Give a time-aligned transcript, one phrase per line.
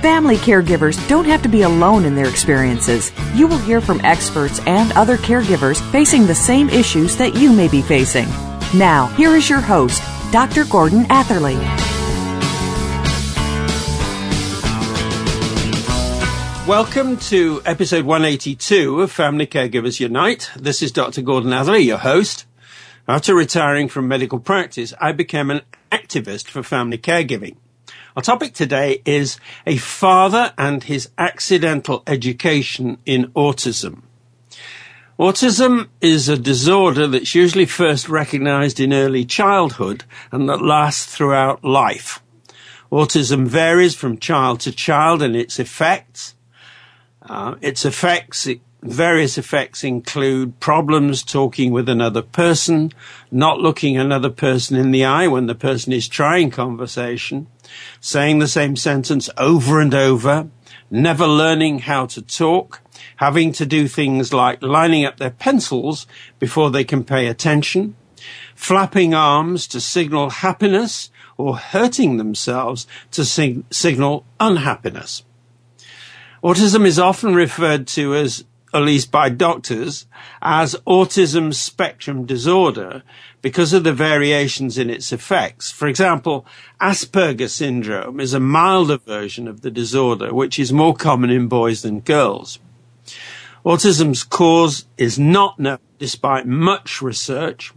[0.00, 3.12] Family caregivers don't have to be alone in their experiences.
[3.34, 7.68] You will hear from experts and other caregivers facing the same issues that you may
[7.68, 8.26] be facing.
[8.74, 10.64] Now, here is your host, Dr.
[10.64, 11.58] Gordon Atherley.
[16.66, 20.50] Welcome to episode 182 of Family Caregivers Unite.
[20.56, 21.20] This is Dr.
[21.20, 22.46] Gordon Atherley, your host.
[23.06, 25.60] After retiring from medical practice, I became an
[25.92, 27.56] activist for family caregiving.
[28.16, 34.02] Our topic today is a father and his accidental education in autism.
[35.16, 41.62] Autism is a disorder that's usually first recognized in early childhood and that lasts throughout
[41.62, 42.20] life.
[42.90, 46.34] Autism varies from child to child in its effects.
[47.22, 48.48] Uh, its effects,
[48.82, 52.90] various effects include problems talking with another person,
[53.30, 57.46] not looking another person in the eye when the person is trying conversation,
[58.00, 60.48] saying the same sentence over and over,
[60.90, 62.80] never learning how to talk,
[63.16, 66.06] having to do things like lining up their pencils
[66.38, 67.94] before they can pay attention,
[68.54, 75.22] flapping arms to signal happiness or hurting themselves to sig- signal unhappiness.
[76.42, 80.06] Autism is often referred to as, at least by doctors,
[80.40, 83.02] as autism spectrum disorder
[83.42, 85.70] because of the variations in its effects.
[85.70, 86.46] For example,
[86.80, 91.82] Asperger syndrome is a milder version of the disorder, which is more common in boys
[91.82, 92.58] than girls.
[93.64, 97.72] Autism's cause is not known despite much research.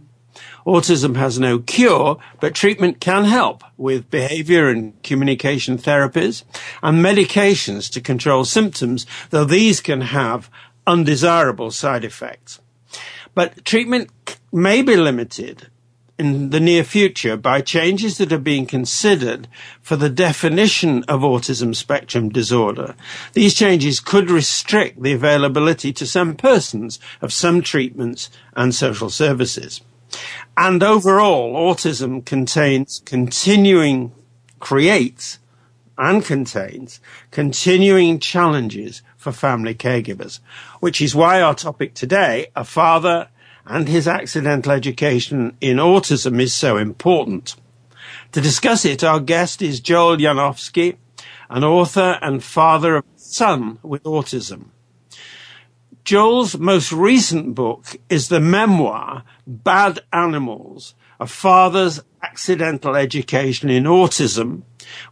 [0.66, 6.42] Autism has no cure, but treatment can help with behavior and communication therapies
[6.82, 10.50] and medications to control symptoms, though these can have
[10.86, 12.60] undesirable side effects.
[13.34, 14.10] But treatment
[14.52, 15.68] may be limited
[16.18, 19.48] in the near future by changes that are being considered
[19.82, 22.94] for the definition of autism spectrum disorder.
[23.32, 29.80] These changes could restrict the availability to some persons of some treatments and social services.
[30.56, 34.12] And overall, autism contains continuing,
[34.60, 35.40] creates
[35.98, 37.00] and contains
[37.30, 40.38] continuing challenges for family caregivers,
[40.80, 43.28] which is why our topic today, a father
[43.66, 47.56] and his accidental education in autism is so important.
[48.32, 50.96] To discuss it, our guest is Joel Yanofsky,
[51.48, 54.66] an author and father of a son with autism.
[56.04, 64.64] Joel's most recent book is the memoir Bad Animals, a father's accidental education in autism,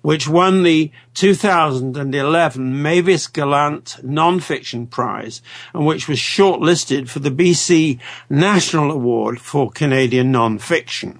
[0.02, 5.42] which won the 2011 Mavis Gallant Nonfiction Prize
[5.74, 11.18] and which was shortlisted for the BC National Award for Canadian Nonfiction.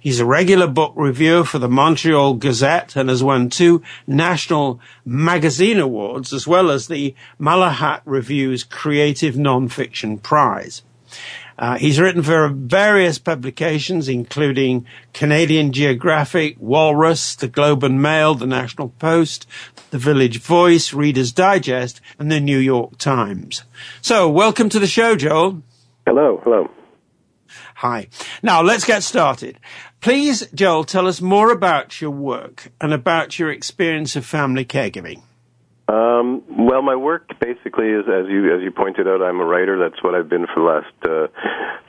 [0.00, 5.78] He's a regular book reviewer for the Montreal Gazette and has won two National Magazine
[5.78, 10.82] Awards as well as the Malahat Review's Creative Nonfiction Prize.
[11.58, 18.46] Uh, he's written for various publications, including Canadian Geographic, Walrus, the Globe and Mail, the
[18.46, 19.46] National Post,
[19.90, 23.64] the Village Voice, Reader's Digest, and the New York Times.
[24.00, 25.62] So, welcome to the show, Joel.
[26.06, 26.70] Hello, hello.
[27.76, 28.08] Hi.
[28.42, 29.58] Now, let's get started.
[30.00, 35.22] Please, Joel, tell us more about your work and about your experience of family caregiving.
[35.92, 39.76] Um, well, my work basically is, as you as you pointed out, I'm a writer.
[39.78, 41.28] That's what I've been for the last uh,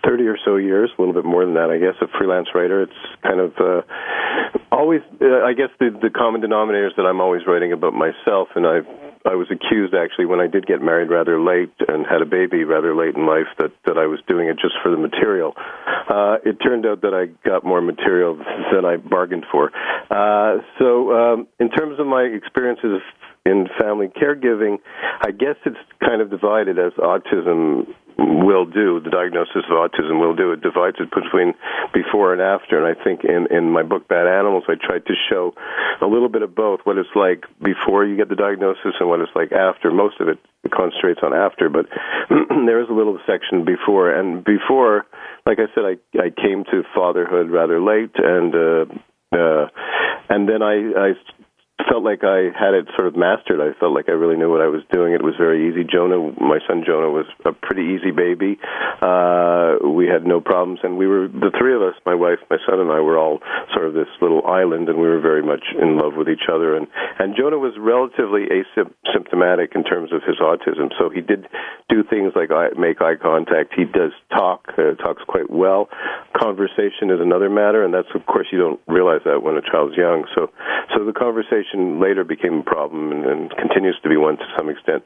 [0.03, 1.95] thirty or so years, a little bit more than that, I guess.
[2.01, 2.83] A freelance writer.
[2.83, 3.81] It's kind of uh,
[4.73, 8.50] always, uh, I guess, the the common denominator is that I'm always writing about myself,
[8.55, 8.88] and I've
[9.23, 12.65] I was accused actually when I did get married rather late and had a baby
[12.65, 15.53] rather late in life that that I was doing it just for the material.
[15.56, 19.71] Uh, it turned out that I got more material than I bargained for.
[20.11, 22.99] Uh, so, um, in terms of my experiences
[23.45, 24.78] in family caregiving,
[25.22, 27.88] I guess it's kind of divided as autism
[28.18, 30.51] will do, the diagnosis of autism will do.
[30.51, 31.54] It divides it between
[31.94, 32.78] before and after.
[32.78, 35.54] And I think in, in my book, Bad Animals, I tried to show
[36.01, 39.19] a little bit of both, what it's like before you get the diagnosis and what
[39.19, 39.92] it's like after.
[39.92, 40.40] Most of it
[40.72, 41.88] concentrates on after, but
[42.30, 44.13] there is a little section before.
[44.13, 45.06] And before,
[45.45, 48.86] like I said, I, I came to fatherhood rather late and, uh,
[49.36, 49.68] uh,
[50.30, 51.13] and then I, I
[51.89, 53.59] felt like I had it sort of mastered.
[53.59, 55.13] I felt like I really knew what I was doing.
[55.13, 55.83] It was very easy.
[55.83, 58.61] Jonah, my son Jonah, was a pretty easy baby.
[59.01, 62.57] Uh, we had no problems, and we were the three of us, my wife, my
[62.69, 63.39] son, and I, were all
[63.73, 66.77] sort of this little island, and we were very much in love with each other.
[66.77, 66.87] And
[67.19, 71.47] and Jonah was relatively asymptomatic in terms of his autism, so he did
[71.89, 73.73] do things like make eye contact.
[73.75, 75.89] He does talk, uh, talks quite well.
[76.37, 79.97] Conversation is another matter, and that's of course you don't realize that when a child's
[79.97, 80.25] young.
[80.35, 80.53] So
[80.93, 84.69] so the conversation later became a problem and, and continues to be one to some
[84.69, 85.03] extent.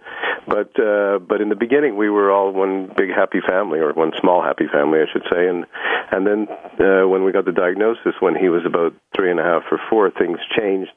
[0.48, 4.12] But uh, but in the beginning, we were all one big happy family, or one
[4.20, 5.48] small happy family, I should say.
[5.48, 5.66] And
[6.12, 6.48] and then
[6.80, 9.80] uh, when we got the diagnosis, when he was about three and a half or
[9.90, 10.92] four, things changed.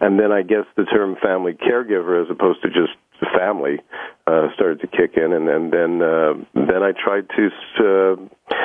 [0.00, 2.96] And then I guess the term family caregiver, as opposed to just
[3.36, 3.80] family,
[4.26, 7.50] uh, started to kick in, and, and then uh, then I tried to.
[7.78, 8.56] Uh,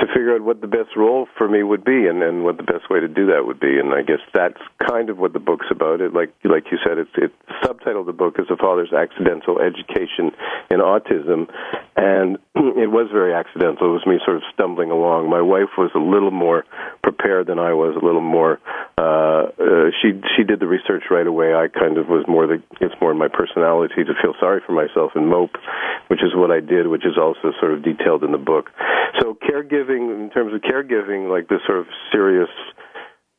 [0.00, 2.64] to figure out what the best role for me would be and, and what the
[2.64, 3.78] best way to do that would be.
[3.78, 6.00] And I guess that's kind of what the book's about.
[6.00, 8.92] It like like you said, it's it's the subtitle of the book is a father's
[8.92, 10.32] accidental education
[10.70, 11.52] in autism,
[11.96, 12.38] and
[12.80, 13.92] it was very accidental.
[13.92, 15.28] It was me sort of stumbling along.
[15.28, 16.64] My wife was a little more
[17.02, 18.58] prepared than I was, a little more.
[18.96, 21.52] Uh, uh, she she did the research right away.
[21.52, 25.12] I kind of was more the it's more my personality to feel sorry for myself
[25.14, 25.60] and mope,
[26.08, 28.70] which is what I did, which is also sort of detailed in the book.
[29.18, 32.48] So caregiving in terms of caregiving, like this sort of serious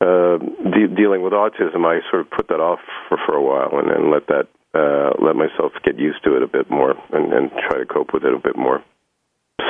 [0.00, 3.78] uh, de- dealing with autism, I sort of put that off for, for a while
[3.78, 7.32] and, and let that uh, let myself get used to it a bit more and,
[7.32, 8.82] and try to cope with it a bit more.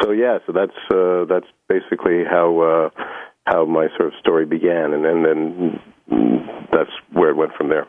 [0.00, 3.04] So yeah, so that's uh, that's basically how uh,
[3.44, 5.80] how my sort of story began, and, and then
[6.72, 7.86] that's where it went from there.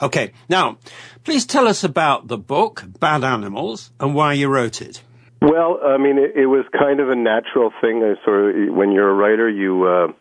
[0.00, 0.78] Okay, now
[1.24, 5.02] please tell us about the book Bad Animals and why you wrote it.
[5.40, 8.02] Well, I mean, it, it was kind of a natural thing.
[8.02, 10.12] I sort of, when you're a writer, you uh,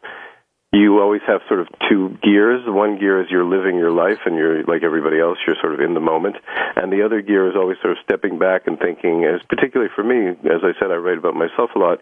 [0.73, 2.61] you always have sort of two gears.
[2.67, 5.79] One gear is you're living your life and you're like everybody else, you're sort of
[5.79, 6.35] in the moment.
[6.75, 10.03] And the other gear is always sort of stepping back and thinking, as particularly for
[10.03, 11.99] me, as I said, I write about myself a lot,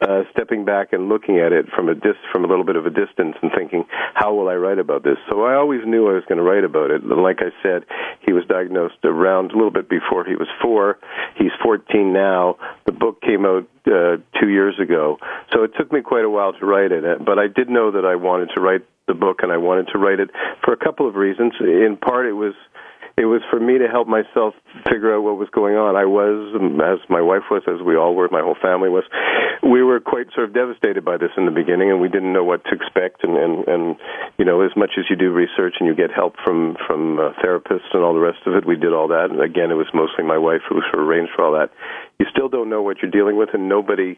[0.00, 2.86] uh, stepping back and looking at it from a dis- from a little bit of
[2.86, 3.84] a distance and thinking,
[4.14, 5.16] how will I write about this?
[5.28, 7.02] So I always knew I was going to write about it.
[7.02, 7.84] And like I said,
[8.24, 10.98] he was diagnosed around a little bit before he was four.
[11.36, 12.56] He's 14 now.
[12.86, 15.18] The book came out uh, two years ago.
[15.52, 18.04] So it took me quite a while to write it, but I did know that
[18.04, 20.30] I wanted to write the book, and I wanted to write it
[20.62, 21.54] for a couple of reasons.
[21.60, 22.54] In part, it was
[23.18, 24.54] it was for me to help myself
[24.86, 25.98] figure out what was going on.
[25.98, 29.02] I was, as my wife was, as we all were, my whole family was.
[29.58, 32.46] We were quite sort of devastated by this in the beginning, and we didn't know
[32.46, 33.26] what to expect.
[33.26, 33.84] And and, and
[34.38, 37.34] you know, as much as you do research and you get help from from uh,
[37.42, 39.34] therapists and all the rest of it, we did all that.
[39.34, 41.74] And again, it was mostly my wife who sort of arranged for all that.
[42.22, 44.14] You still don't know what you're dealing with, and nobody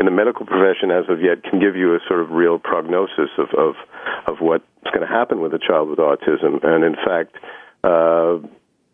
[0.00, 3.30] in the medical profession as of yet can give you a sort of real prognosis
[3.38, 3.78] of of
[4.26, 6.58] of what's going to happen with a child with autism.
[6.66, 7.38] And in fact
[7.84, 8.38] uh,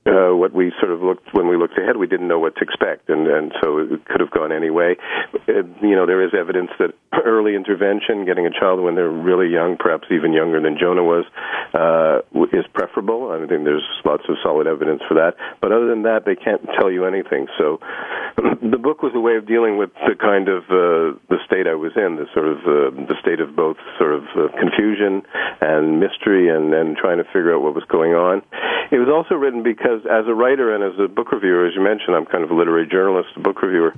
[0.07, 2.63] uh, what we sort of looked when we looked ahead, we didn't know what to
[2.63, 4.97] expect, and and so it could have gone any way.
[5.47, 6.95] It, you know, there is evidence that
[7.25, 11.25] early intervention, getting a child when they're really young, perhaps even younger than Jonah was,
[11.75, 12.23] uh,
[12.53, 13.31] is preferable.
[13.33, 15.35] I think there's lots of solid evidence for that.
[15.61, 17.47] But other than that, they can't tell you anything.
[17.59, 17.81] So
[18.63, 21.75] the book was a way of dealing with the kind of uh, the state I
[21.75, 25.23] was in, the sort of uh, the state of both sort of uh, confusion
[25.61, 28.43] and mystery, and and trying to figure out what was going on.
[28.91, 31.75] It was also written because as as a writer and as a book reviewer, as
[31.75, 33.95] you mentioned, I'm kind of a literary journalist, a book reviewer.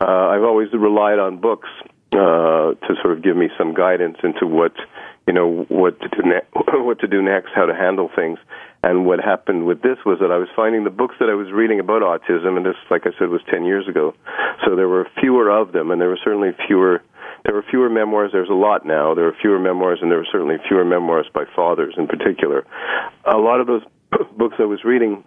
[0.00, 1.68] Uh, I've always relied on books
[2.12, 4.72] uh, to sort of give me some guidance into what
[5.26, 6.48] you know what to do ne-
[6.84, 8.38] what to do next, how to handle things.
[8.82, 11.50] And what happened with this was that I was finding the books that I was
[11.50, 14.14] reading about autism, and this, like I said, was 10 years ago.
[14.64, 17.02] So there were fewer of them, and there were certainly fewer
[17.44, 18.30] there were fewer memoirs.
[18.32, 19.14] There's a lot now.
[19.14, 22.64] There were fewer memoirs, and there were certainly fewer memoirs by fathers in particular.
[23.24, 23.82] A lot of those
[24.36, 25.24] books I was reading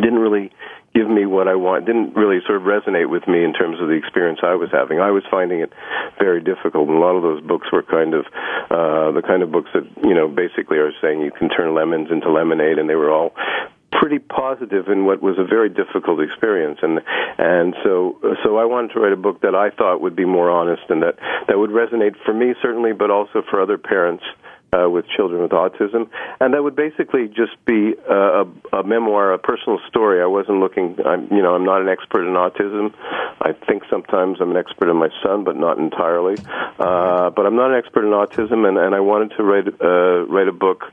[0.00, 0.50] didn't really
[0.94, 3.88] give me what I want, didn't really sort of resonate with me in terms of
[3.88, 5.00] the experience I was having.
[5.00, 5.72] I was finding it
[6.18, 8.26] very difficult, and a lot of those books were kind of
[8.70, 12.08] uh, the kind of books that you know basically are saying you can turn lemons
[12.10, 13.32] into lemonade, and they were all
[13.92, 16.98] pretty positive in what was a very difficult experience and
[17.38, 20.50] and so so I wanted to write a book that I thought would be more
[20.50, 24.24] honest and that that would resonate for me certainly but also for other parents
[24.72, 26.08] uh, with children with autism,
[26.40, 30.22] and that would basically just be a, a, a memoir, a personal story.
[30.22, 32.94] I wasn't looking, I'm, you know, I'm not an expert in autism.
[33.40, 36.36] I think sometimes I'm an expert in my son, but not entirely.
[36.78, 40.26] Uh, but I'm not an expert in autism, and, and I wanted to write uh,
[40.26, 40.84] write a book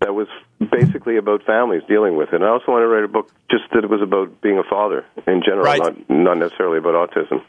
[0.00, 0.28] that was
[0.58, 2.36] basically about families dealing with it.
[2.36, 4.64] And I also wanted to write a book just that it was about being a
[4.68, 5.80] father in general, right.
[5.80, 7.42] not not necessarily about autism.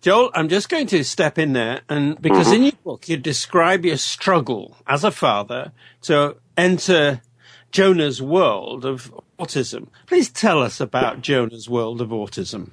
[0.00, 2.56] Joel, I'm just going to step in there, and because mm-hmm.
[2.56, 7.20] in your book you describe your struggle as a father to enter
[7.72, 9.88] Jonah's world of autism.
[10.06, 12.70] Please tell us about Jonah's world of autism.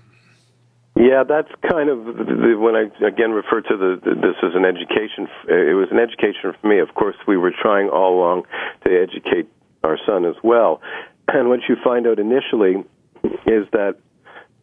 [0.96, 5.28] Yeah, that's kind of when I again refer to the this as an education.
[5.50, 6.80] It was an education for me.
[6.80, 8.44] Of course, we were trying all along
[8.86, 9.50] to educate
[9.84, 10.80] our son as well.
[11.28, 12.86] And what you find out initially
[13.46, 13.96] is that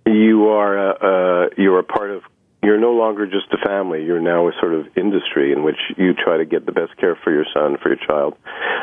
[0.06, 2.22] you are a, uh, you are part of
[2.62, 4.04] you're no longer just a family.
[4.04, 7.18] You're now a sort of industry in which you try to get the best care
[7.22, 8.36] for your son, for your child.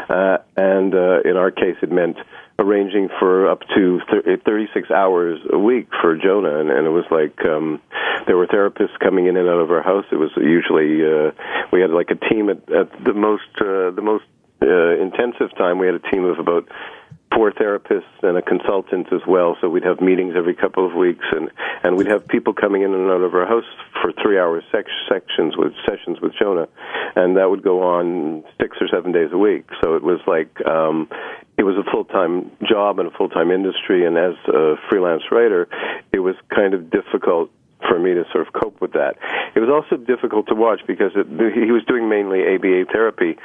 [0.09, 2.17] Uh, and uh, in our case, it meant
[2.59, 3.99] arranging for up to
[4.45, 7.81] 36 hours a week for Jonah, and, and it was like um,
[8.27, 10.05] there were therapists coming in and out of our house.
[10.11, 11.31] It was usually uh,
[11.71, 14.25] we had like a team at, at the most uh, the most
[14.61, 15.79] uh, intensive time.
[15.79, 16.67] We had a team of about
[17.33, 19.55] four therapists and a consultant as well.
[19.61, 21.49] So we'd have meetings every couple of weeks, and
[21.83, 23.65] and we'd have people coming in and out of our house
[24.01, 26.67] for three-hour sec- sections with sessions with Jonah,
[27.15, 29.65] and that would go on six or seven days a week.
[29.81, 31.07] So it was like um,
[31.57, 34.05] it was a full-time job and a full-time industry.
[34.05, 35.67] And as a freelance writer,
[36.13, 37.51] it was kind of difficult
[37.87, 39.17] for me to sort of cope with that.
[39.55, 43.37] It was also difficult to watch because it, he was doing mainly ABA therapy,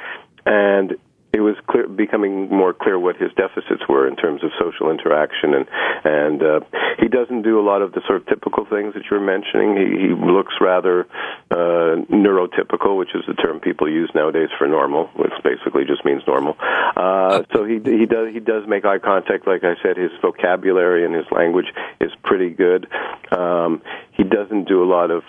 [0.47, 0.97] and
[1.35, 5.55] it was clear, becoming more clear what his deficits were in terms of social interaction,
[5.55, 5.67] and
[6.05, 6.61] and uh,
[7.01, 9.75] he doesn't do a lot of the sort of typical things that you're mentioning.
[9.75, 11.07] He, he looks rather
[11.51, 16.23] uh, neurotypical, which is the term people use nowadays for normal, which basically just means
[16.27, 16.57] normal.
[16.61, 19.47] Uh, so he he does he does make eye contact.
[19.47, 21.67] Like I said, his vocabulary and his language
[22.01, 22.87] is pretty good.
[23.33, 25.25] Um, he doesn't do a lot of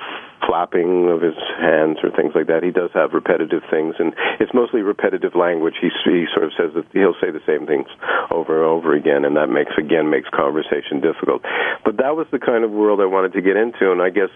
[0.45, 2.63] flapping of his hands or things like that.
[2.63, 5.75] He does have repetitive things, and it's mostly repetitive language.
[5.79, 7.87] He, he sort of says that he'll say the same things
[8.31, 11.41] over and over again, and that makes again makes conversation difficult.
[11.83, 14.33] But that was the kind of world I wanted to get into, and I guess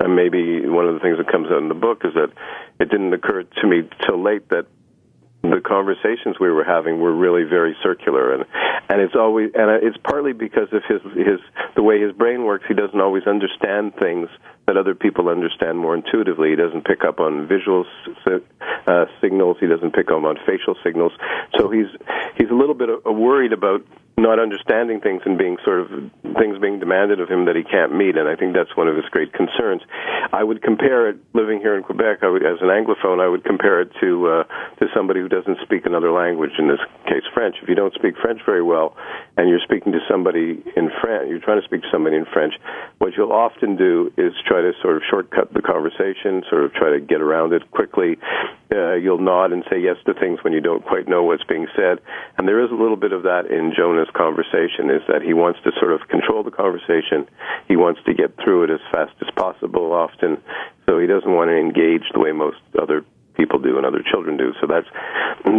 [0.00, 2.32] uh, maybe one of the things that comes out in the book is that
[2.78, 4.66] it didn't occur to me till late that
[5.42, 8.44] the conversations we were having were really very circular and
[8.90, 11.40] and it's always and it's partly because of his his
[11.76, 14.28] the way his brain works he doesn't always understand things
[14.70, 16.50] that other people understand more intuitively.
[16.50, 17.84] He doesn't pick up on visual
[18.86, 19.56] uh, signals.
[19.58, 21.10] He doesn't pick up on facial signals.
[21.58, 21.90] So he's
[22.38, 23.82] he's a little bit worried about
[24.16, 25.88] not understanding things and being sort of
[26.38, 28.16] things being demanded of him that he can't meet.
[28.16, 29.82] And I think that's one of his great concerns.
[30.32, 32.22] I would compare it living here in Quebec.
[32.22, 34.44] I would, as an anglophone, I would compare it to uh,
[34.78, 36.52] to somebody who doesn't speak another language.
[36.58, 37.56] In this case, French.
[37.62, 38.96] If you don't speak French very well,
[39.36, 42.54] and you're speaking to somebody in French, you're trying to speak to somebody in French.
[42.98, 46.90] What you'll often do is try to sort of shortcut the conversation, sort of try
[46.90, 48.18] to get around it quickly.
[48.70, 51.66] Uh, you'll nod and say yes to things when you don't quite know what's being
[51.74, 51.98] said.
[52.38, 55.58] And there is a little bit of that in Jonah's conversation, is that he wants
[55.64, 57.26] to sort of control the conversation.
[57.66, 60.19] He wants to get through it as fast as possible often.
[60.22, 60.38] And
[60.86, 63.04] so he doesn't want to engage the way most other
[63.40, 64.52] people do and other children do.
[64.60, 64.86] So that's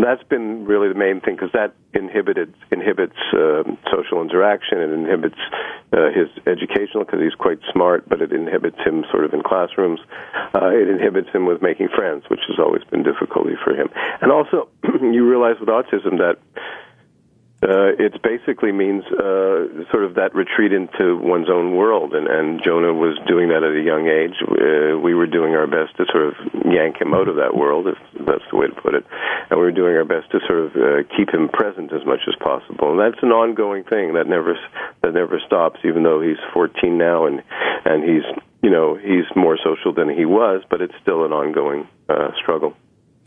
[0.05, 4.77] that's been really the main thing because that inhibited inhibits uh, social interaction.
[4.77, 5.41] It inhibits
[5.91, 9.99] uh, his educational because he's quite smart, but it inhibits him sort of in classrooms.
[10.53, 13.89] Uh, it inhibits him with making friends, which has always been difficulty for him.
[14.21, 14.69] And also,
[15.01, 16.37] you realize with autism that
[17.61, 22.59] uh, it basically means uh, sort of that retreat into one's own world, and, and
[22.65, 24.33] Jonah was doing that at a young age.
[24.41, 26.33] Uh, we were doing our best to sort of
[26.65, 29.05] yank him out of that world, if that's the way to put it,
[29.49, 32.25] and we were doing our best to sort of uh, keep him present as much
[32.25, 32.97] as possible.
[32.97, 34.57] And that's an ongoing thing that never
[35.05, 37.45] that never stops, even though he's 14 now, and
[37.85, 38.25] and he's
[38.65, 42.73] you know he's more social than he was, but it's still an ongoing uh, struggle.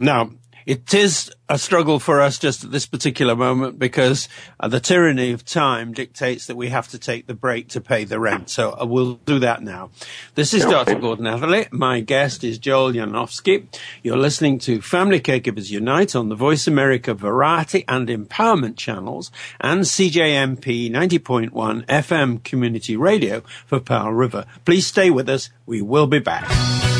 [0.00, 0.30] Now,
[0.66, 4.28] it is a struggle for us just at this particular moment because
[4.60, 8.04] uh, the tyranny of time dictates that we have to take the break to pay
[8.04, 8.48] the rent.
[8.48, 9.90] So uh, we'll do that now.
[10.34, 10.94] This is Dr.
[10.94, 11.66] Gordon Atherley.
[11.70, 13.66] My guest is Joel Yanofsky.
[14.02, 19.30] You're listening to Family Caregivers Unite on the Voice America Variety and Empowerment channels
[19.60, 21.50] and CJMP 90.1
[21.86, 24.46] FM Community Radio for Powell River.
[24.64, 25.50] Please stay with us.
[25.66, 26.93] We will be back.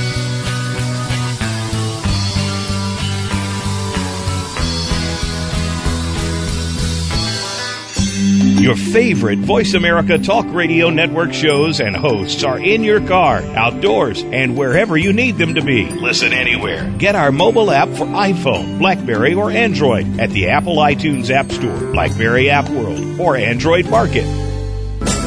[8.65, 14.23] Your favorite Voice America Talk Radio Network shows and hosts are in your car, outdoors,
[14.23, 15.85] and wherever you need them to be.
[15.85, 16.91] Listen anywhere.
[16.97, 21.79] Get our mobile app for iPhone, Blackberry, or Android at the Apple iTunes App Store,
[21.93, 24.25] Blackberry App World, or Android Market.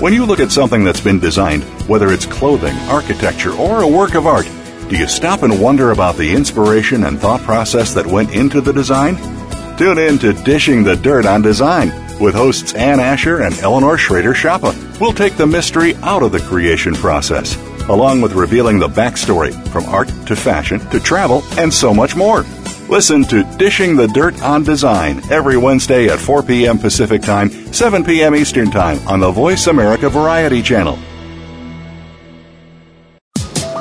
[0.01, 4.15] When you look at something that's been designed, whether it's clothing, architecture, or a work
[4.15, 4.49] of art,
[4.89, 8.73] do you stop and wonder about the inspiration and thought process that went into the
[8.73, 9.15] design?
[9.77, 14.33] Tune in to Dishing the Dirt on Design with hosts Ann Asher and Eleanor Schrader
[14.33, 14.73] Schappa.
[14.99, 17.55] We'll take the mystery out of the creation process,
[17.89, 22.45] along with revealing the backstory from art to fashion to travel and so much more.
[22.89, 26.77] Listen to Dishing the Dirt on Design every Wednesday at 4 p.m.
[26.77, 28.33] Pacific Time, 7 p.m.
[28.33, 30.97] Eastern Time on the Voice America Variety Channel.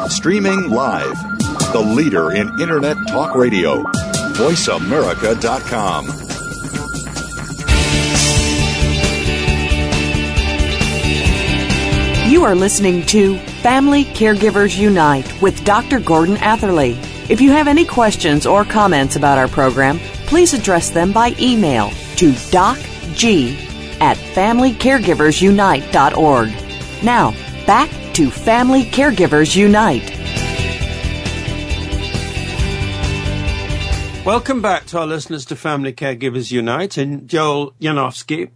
[0.08, 1.16] Streaming live,
[1.72, 3.82] the leader in Internet Talk Radio,
[4.34, 6.25] VoiceAmerica.com.
[12.36, 15.98] You are listening to Family Caregivers Unite with Dr.
[15.98, 16.98] Gordon Atherley.
[17.30, 21.88] If you have any questions or comments about our program, please address them by email
[22.16, 23.54] to docg
[24.02, 26.48] at familycaregiversunite.org.
[27.02, 27.30] Now,
[27.64, 30.10] back to Family Caregivers Unite.
[34.26, 38.50] Welcome back to our listeners to Family Caregivers Unite and Joel Yanofsky.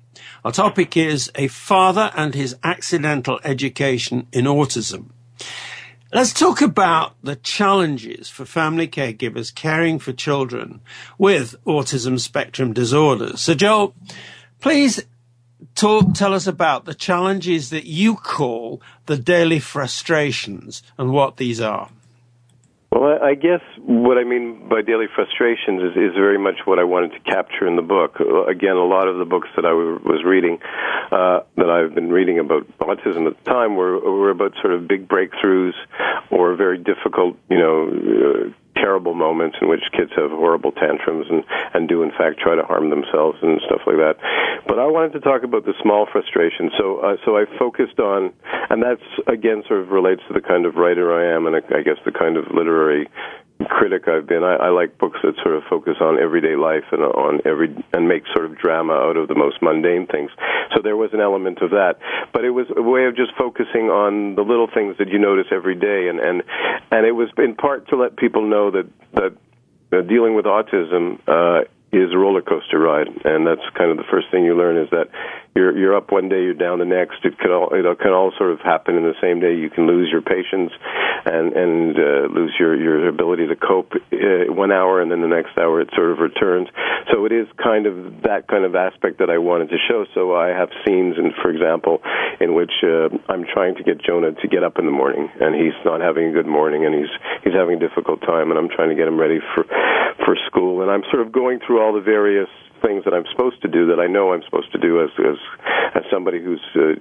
[0.45, 5.11] Our topic is a father and his accidental education in autism.
[6.13, 10.81] Let's talk about the challenges for family caregivers caring for children
[11.19, 13.41] with autism spectrum disorders.
[13.41, 13.95] So Joel,
[14.61, 15.05] please
[15.75, 21.61] talk, tell us about the challenges that you call the daily frustrations and what these
[21.61, 21.91] are.
[22.93, 26.85] Well, I guess what I mean by daily frustrations is, is very much what I
[26.85, 28.19] wanted to capture in the book.
[28.19, 30.59] Again, a lot of the books that I was reading,
[31.13, 34.89] uh, that I've been reading about autism at the time, were were about sort of
[34.89, 35.75] big breakthroughs
[36.33, 41.45] or very difficult, you know, uh, terrible moments in which kids have horrible tantrums and
[41.75, 44.17] and do in fact try to harm themselves and stuff like that.
[44.67, 46.73] But I wanted to talk about the small frustrations.
[46.79, 48.33] So uh, so I focused on,
[48.71, 51.83] and that's again sort of relates to the kind of writer I am, and I
[51.83, 53.09] guess the kind of literary
[53.69, 54.43] critic I've been.
[54.43, 58.09] I, I like books that sort of focus on everyday life and on every and
[58.09, 60.31] make sort of drama out of the most mundane things.
[60.75, 61.97] So there was an element of that,
[62.33, 65.47] but it was a way of just focusing on the little things that you notice
[65.53, 66.43] every day, and and
[66.91, 69.37] and it was in part to let people know that that
[69.93, 71.19] uh, dealing with autism.
[71.27, 74.79] Uh, is a roller coaster ride, and that's kind of the first thing you learn
[74.79, 75.11] is that
[75.55, 77.25] you're you're up one day, you're down the next.
[77.25, 79.55] It can all it can all sort of happen in the same day.
[79.55, 80.71] You can lose your patience
[81.27, 85.29] and and uh, lose your your ability to cope uh, one hour, and then the
[85.29, 86.69] next hour it sort of returns.
[87.11, 90.07] So it is kind of that kind of aspect that I wanted to show.
[90.15, 91.99] So I have scenes, and for example,
[92.39, 95.59] in which uh, I'm trying to get Jonah to get up in the morning, and
[95.59, 97.11] he's not having a good morning, and he's
[97.43, 99.67] he's having a difficult time, and I'm trying to get him ready for
[100.25, 102.49] for school, and I'm sort of going through all the various
[102.83, 105.37] things that I'm supposed to do that I know I'm supposed to do as as,
[105.95, 106.97] as somebody who's uh,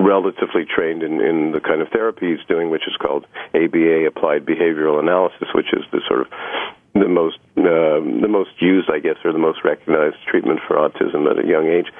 [0.00, 4.44] relatively trained in, in the kind of therapy he's doing, which is called ABA, Applied
[4.44, 6.26] Behavioral Analysis, which is the sort of
[6.94, 11.26] the most uh, the most used, I guess, or the most recognized treatment for autism
[11.30, 11.90] at a young age.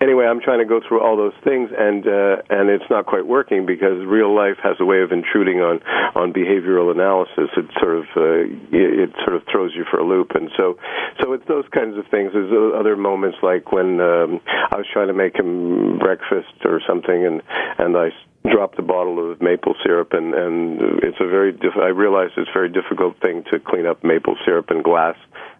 [0.00, 3.26] Anyway, I'm trying to go through all those things, and uh, and it's not quite
[3.26, 5.80] working because real life has a way of intruding on
[6.16, 7.52] on behavioral analysis.
[7.56, 10.78] It sort of uh, it, it sort of throws you for a loop, and so
[11.20, 12.32] so it's those kinds of things.
[12.32, 14.40] There's other moments like when um,
[14.72, 17.42] I was trying to make him breakfast or something, and
[17.76, 18.08] and I
[18.48, 22.48] dropped a bottle of maple syrup and and it's a very diff- I realized it's
[22.48, 25.16] a very difficult thing to clean up maple syrup and glass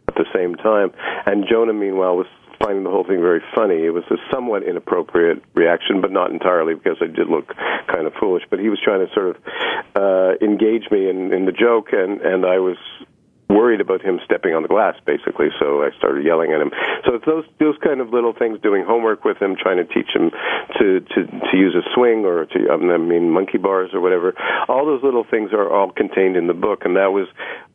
[0.09, 0.93] at the same time.
[1.27, 2.27] And Jonah meanwhile was
[2.59, 3.85] finding the whole thing very funny.
[3.85, 7.53] It was a somewhat inappropriate reaction but not entirely because I did look
[7.87, 8.45] kind of foolish.
[8.49, 9.37] But he was trying to sort of
[9.95, 12.79] uh engage me in in the joke and and I was
[13.51, 15.51] worried about him stepping on the glass, basically.
[15.59, 16.71] So I started yelling at him.
[17.05, 20.09] So it's those those kind of little things, doing homework with him, trying to teach
[20.15, 20.31] him
[20.79, 24.33] to to to use a swing or to um, I mean monkey bars or whatever.
[24.69, 27.27] All those little things are all contained in the book, and that was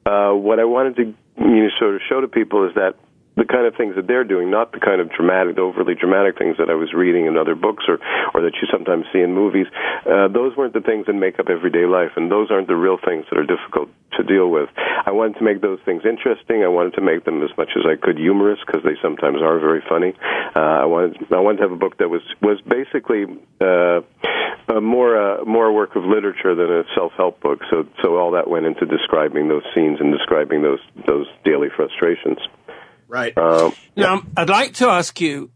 [0.06, 1.04] uh, what I wanted to
[1.38, 2.96] you know, sort of show to people is that
[3.36, 6.56] the kind of things that they're doing, not the kind of dramatic, overly dramatic things
[6.58, 8.00] that I was reading in other books or,
[8.34, 9.68] or that you sometimes see in movies.
[10.08, 12.98] Uh, those weren't the things that make up everyday life, and those aren't the real
[13.04, 14.70] things that are difficult to deal with.
[14.78, 16.64] I wanted to make those things interesting.
[16.64, 19.60] I wanted to make them as much as I could humorous because they sometimes are
[19.60, 20.14] very funny.
[20.56, 23.26] Uh, I wanted I wanted to have a book that was was basically
[23.60, 24.00] uh,
[24.72, 27.60] a more uh, more work of literature than a self help book.
[27.70, 32.40] So so all that went into describing those scenes and describing those those daily frustrations.
[33.08, 33.38] Right.
[33.38, 35.52] Um, now, I'd like to ask you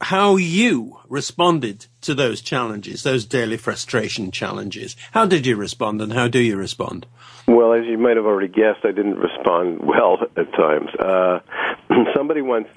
[0.00, 4.96] how you responded to those challenges, those daily frustration challenges.
[5.12, 7.06] How did you respond and how do you respond?
[7.46, 10.90] Well, as you might have already guessed, I didn't respond well at times.
[10.94, 11.40] Uh,
[12.14, 12.68] somebody once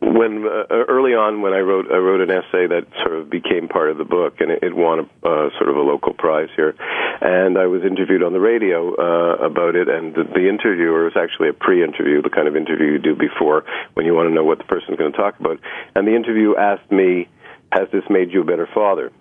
[0.00, 3.68] when uh, early on when I wrote I wrote an essay that sort of became
[3.68, 6.48] part of the book and it, it won a, uh, sort of a local prize
[6.56, 6.74] here,
[7.20, 11.16] and I was interviewed on the radio uh, about it, and the, the interviewer was
[11.16, 14.44] actually a pre-interview, the kind of interview you do before when you want to know
[14.44, 15.58] what the person's going to talk about,
[15.94, 17.28] and the interview asked me,
[17.72, 19.12] "Has this made you a better father?"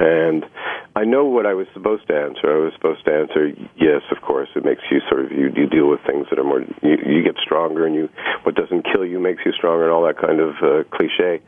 [0.00, 0.46] And
[0.96, 2.48] I know what I was supposed to answer.
[2.48, 4.48] I was supposed to answer, yes, of course.
[4.56, 6.62] It makes you sort of you, you deal with things that are more.
[6.82, 8.08] You, you get stronger, and you
[8.42, 11.42] what doesn't kill you makes you stronger, and all that kind of uh, cliche.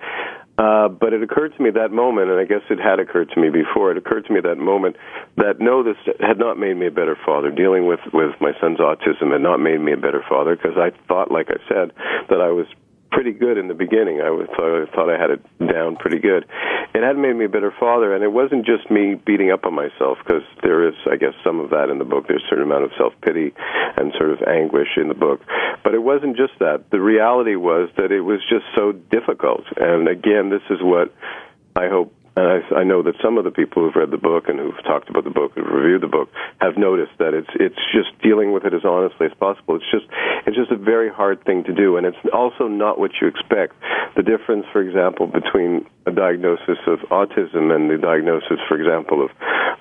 [0.58, 3.40] Uh, but it occurred to me that moment, and I guess it had occurred to
[3.40, 3.90] me before.
[3.90, 4.96] It occurred to me that moment
[5.36, 7.50] that no, this had not made me a better father.
[7.50, 10.92] Dealing with with my son's autism had not made me a better father because I
[11.08, 11.92] thought, like I said,
[12.28, 12.66] that I was
[13.12, 14.20] pretty good in the beginning.
[14.20, 16.44] I thought, I thought I had it down pretty good.
[16.94, 19.74] It had made me a better father, and it wasn't just me beating up on
[19.74, 22.26] myself because there is, I guess, some of that in the book.
[22.26, 23.52] There's a certain amount of self pity
[23.96, 25.40] and sort of anguish in the book,
[25.92, 26.88] but it wasn't just that.
[26.88, 29.68] The reality was that it was just so difficult.
[29.76, 31.12] And again, this is what
[31.76, 34.48] I hope and I, I know that some of the people who've read the book
[34.48, 36.31] and who've talked about the book and reviewed the book
[36.64, 39.76] have noticed that it's it's just dealing with it as honestly as possible.
[39.76, 40.09] It's just
[40.48, 43.76] it's just a very hard thing to do, and it's also not what you expect.
[44.16, 49.31] The difference, for example, between a diagnosis of autism and the diagnosis, for example, of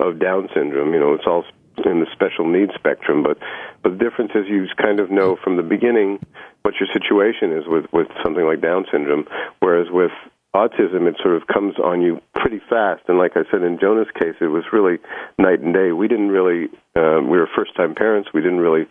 [0.03, 1.47] of Down syndrome, you know, it's all
[1.85, 3.37] in the special needs spectrum, but
[3.83, 6.19] but the difference is you kind of know from the beginning
[6.63, 9.25] what your situation is with with something like Down syndrome,
[9.59, 10.11] whereas with
[10.55, 13.03] autism, it sort of comes on you pretty fast.
[13.07, 14.99] And like I said, in Jonah's case, it was really
[15.39, 15.91] night and day.
[15.91, 18.29] We didn't really, uh, we were first time parents.
[18.33, 18.85] We didn't really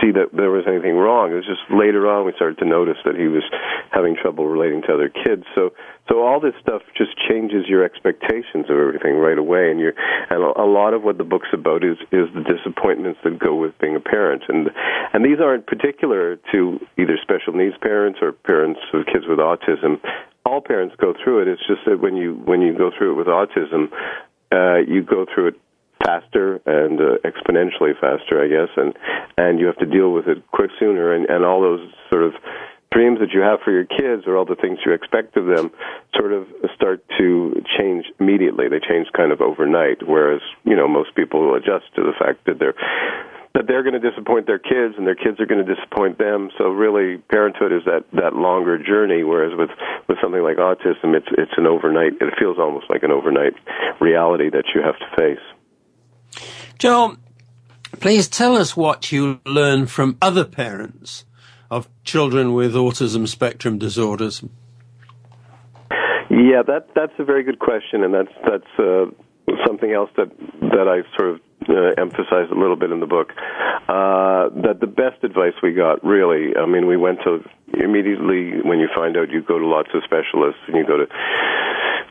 [0.00, 1.30] see that there was anything wrong.
[1.30, 3.44] It was just later on we started to notice that he was
[3.92, 5.44] having trouble relating to other kids.
[5.54, 5.70] So,
[6.08, 9.70] so all this stuff just changes your expectations of everything right away.
[9.70, 9.94] And you're,
[10.30, 13.76] and a lot of what the book's about is, is the disappointments that go with
[13.78, 14.44] being a parent.
[14.48, 14.70] And,
[15.12, 19.98] and these aren't particular to either special needs parents or parents of kids with autism
[20.46, 21.48] all parents go through it.
[21.48, 23.90] It's just that when you when you go through it with autism,
[24.52, 25.54] uh, you go through it
[26.04, 28.94] faster and uh, exponentially faster, I guess, and
[29.36, 32.32] and you have to deal with it quick sooner, and and all those sort of
[32.92, 35.70] dreams that you have for your kids or all the things you expect of them
[36.14, 38.68] sort of start to change immediately.
[38.68, 42.58] They change kind of overnight, whereas you know most people adjust to the fact that
[42.58, 42.74] they're
[43.56, 46.50] that they're going to disappoint their kids and their kids are going to disappoint them.
[46.58, 49.24] So really, parenthood is that that longer journey.
[49.24, 49.70] Whereas with
[50.08, 52.14] with something like autism, it's it's an overnight.
[52.20, 53.54] It feels almost like an overnight
[54.00, 56.44] reality that you have to face.
[56.78, 57.16] Joel,
[58.00, 61.24] please tell us what you learn from other parents
[61.70, 64.42] of children with autism spectrum disorders.
[66.28, 69.06] Yeah, that that's a very good question, and that's that's uh,
[69.66, 73.32] something else that that I sort of uh, emphasize a little bit in the book.
[73.88, 77.40] Uh, that the best advice we got, really, I mean, we went to
[77.72, 81.06] immediately when you find out, you go to lots of specialists and you go to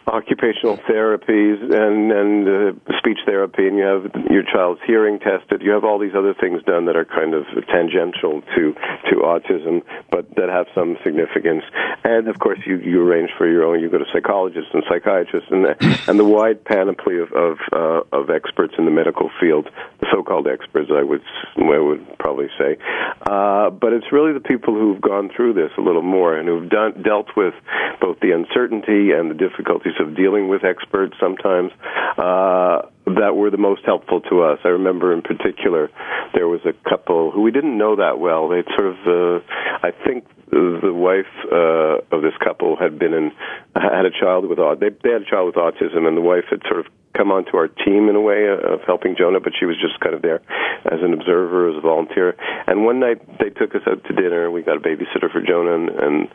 [0.08, 5.62] occupational therapies and and uh, speech therapy, and you have your child's hearing tested.
[5.62, 8.74] You have all these other things done that are kind of tangential to
[9.10, 11.64] to autism, but that have some significance.
[12.04, 13.80] And of course, you you arrange for your own.
[13.80, 15.66] You go to psychologists and psychiatrists, and
[16.08, 20.48] and the wide panoply of of, uh, of experts in the medical field, the so-called
[20.48, 21.22] experts, I would
[21.58, 22.78] I would probably say.
[23.26, 26.70] Uh, but it's really the people who've gone through this a little more and who've
[26.70, 27.54] done dealt with
[28.00, 31.72] both the uncertainty and the difficulties of dealing with experts sometimes
[32.18, 34.60] uh, that were the most helpful to us.
[34.64, 35.90] I remember in particular
[36.34, 38.50] there was a couple who we didn't know that well.
[38.50, 39.40] They sort of, uh,
[39.84, 43.32] I think the wife uh, of this couple had been in
[43.76, 46.62] had a child with they they had a child with autism, and the wife had
[46.68, 49.76] sort of come onto our team in a way of helping Jonah, but she was
[49.80, 50.42] just kind of there
[50.86, 52.36] as an observer, as a volunteer.
[52.68, 54.52] And one night they took us out to dinner.
[54.52, 56.28] We got a babysitter for Jonah, and, and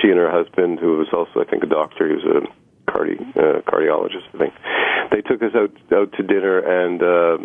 [0.00, 2.61] she and her husband, who was also I think a doctor, he was a
[2.92, 4.54] cardi uh, cardiologist, I think.
[5.10, 7.38] They took us out out to dinner and uh,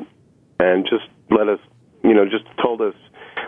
[0.59, 1.59] and just let us,
[2.03, 2.95] you know, just told us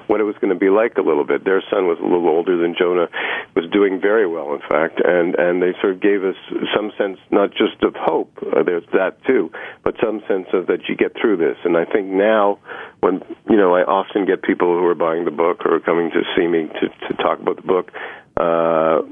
[0.08, 1.46] what it was going to be like a little bit.
[1.46, 3.08] Their son was a little older than Jonah,
[3.56, 6.36] was doing very well, in fact, and and they sort of gave us
[6.76, 8.34] some sense, not just of hope.
[8.42, 9.52] Uh, there's that too,
[9.84, 11.58] but some sense of that you get through this.
[11.64, 12.60] And I think now,
[13.02, 16.22] when you know, I often get people who are buying the book or coming to
[16.36, 17.92] see me to to talk about the book.
[18.38, 19.06] Uh,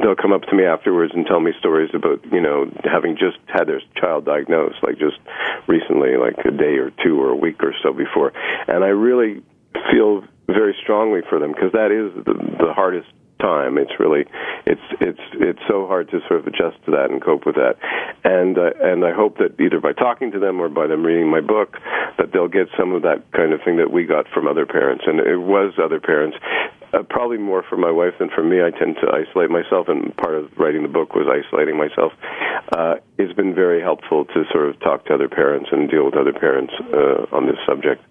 [0.00, 3.38] they'll come up to me afterwards and tell me stories about you know having just
[3.46, 5.18] had their child diagnosed like just
[5.66, 8.32] recently like a day or two or a week or so before.
[8.68, 9.42] And i really
[9.90, 13.08] feel very strongly for them because that is the, the hardest
[13.42, 14.24] time it's really
[14.64, 17.74] it's it's it's so hard to sort of adjust to that and cope with that.
[18.22, 21.28] And uh, and I hope that either by talking to them or by them reading
[21.28, 21.76] my book,
[22.18, 25.04] that they'll get some of that kind of thing that we got from other parents.
[25.06, 26.36] And it was other parents.
[26.92, 28.60] Uh, probably more for my wife than for me.
[28.60, 32.12] I tend to isolate myself, and part of writing the book was isolating myself.
[32.70, 36.16] Uh, it's been very helpful to sort of talk to other parents and deal with
[36.16, 38.04] other parents uh, on this subject.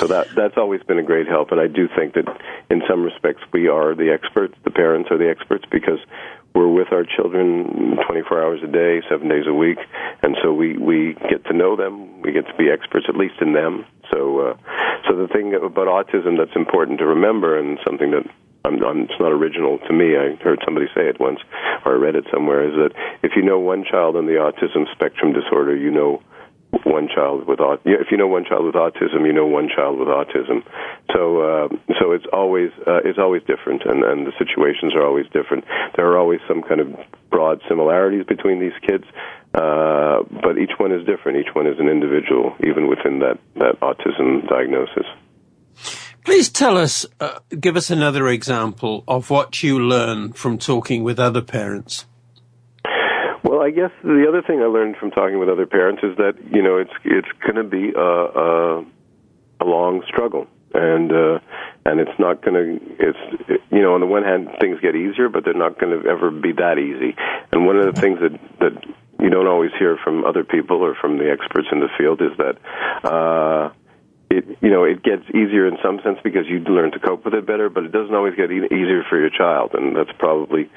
[0.00, 2.26] So that that's always been a great help, and I do think that
[2.70, 4.54] in some respects we are the experts.
[4.64, 5.98] The parents are the experts because
[6.54, 9.78] we're with our children 24 hours a day, seven days a week,
[10.22, 12.22] and so we we get to know them.
[12.22, 13.84] We get to be experts, at least in them.
[14.12, 14.56] So uh,
[15.08, 18.24] so the thing about autism that's important to remember, and something that
[18.64, 20.16] I'm, I'm, it's not original to me.
[20.16, 21.40] I heard somebody say it once,
[21.84, 22.68] or I read it somewhere.
[22.68, 26.22] Is that if you know one child on the autism spectrum disorder, you know
[26.88, 29.98] one child with aut- if you know one child with autism, you know one child
[29.98, 30.64] with autism.
[31.14, 31.68] So uh,
[32.00, 35.64] so it's always uh, it's always different, and and the situations are always different.
[35.96, 36.88] There are always some kind of
[37.30, 39.04] broad similarities between these kids,
[39.54, 41.38] uh, but each one is different.
[41.38, 45.06] Each one is an individual, even within that that autism diagnosis.
[46.24, 51.18] Please tell us, uh, give us another example of what you learn from talking with
[51.18, 52.04] other parents.
[53.44, 56.34] Well, I guess the other thing I learned from talking with other parents is that
[56.50, 58.84] you know it's it's going to be a, a
[59.60, 61.38] a long struggle, and uh,
[61.84, 65.28] and it's not going to it's you know on the one hand things get easier,
[65.28, 67.16] but they're not going to ever be that easy.
[67.52, 68.84] And one of the things that that
[69.20, 72.36] you don't always hear from other people or from the experts in the field is
[72.38, 72.58] that.
[73.04, 73.70] Uh,
[74.30, 77.34] it you know it gets easier in some sense because you learn to cope with
[77.34, 80.70] it better, but it doesn't always get e- easier for your child, and that's probably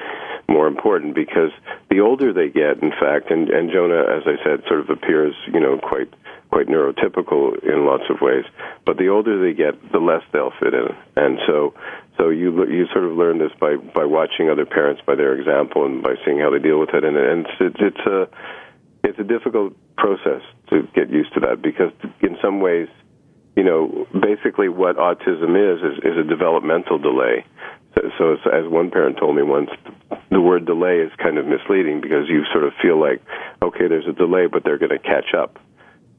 [0.47, 1.51] more important because
[1.89, 5.35] the older they get, in fact, and and Jonah, as I said, sort of appears
[5.53, 6.11] you know quite
[6.51, 8.43] quite neurotypical in lots of ways,
[8.85, 11.73] but the older they get, the less they'll fit in, and so
[12.17, 15.85] so you you sort of learn this by by watching other parents by their example
[15.85, 18.27] and by seeing how they deal with it, and and it's it's a
[19.03, 22.87] it's a difficult process to get used to that because in some ways
[23.61, 27.45] you know, basically what autism is is, is a developmental delay.
[27.93, 29.69] So, so as one parent told me once,
[30.31, 33.21] the word delay is kind of misleading because you sort of feel like,
[33.61, 35.59] okay, there's a delay, but they're going to catch up.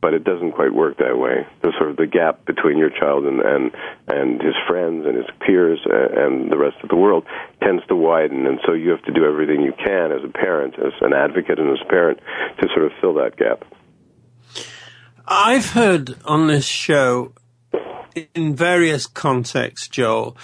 [0.01, 1.45] But it doesn't quite work that way.
[1.63, 3.73] There's sort of the gap between your child and, and,
[4.07, 7.27] and his friends and his peers uh, and the rest of the world
[7.61, 8.47] tends to widen.
[8.47, 11.59] And so you have to do everything you can as a parent, as an advocate
[11.59, 12.21] and as a parent
[12.61, 13.67] to sort of fill that gap.
[15.27, 17.33] I've heard on this show,
[18.35, 20.37] in various contexts, Joel,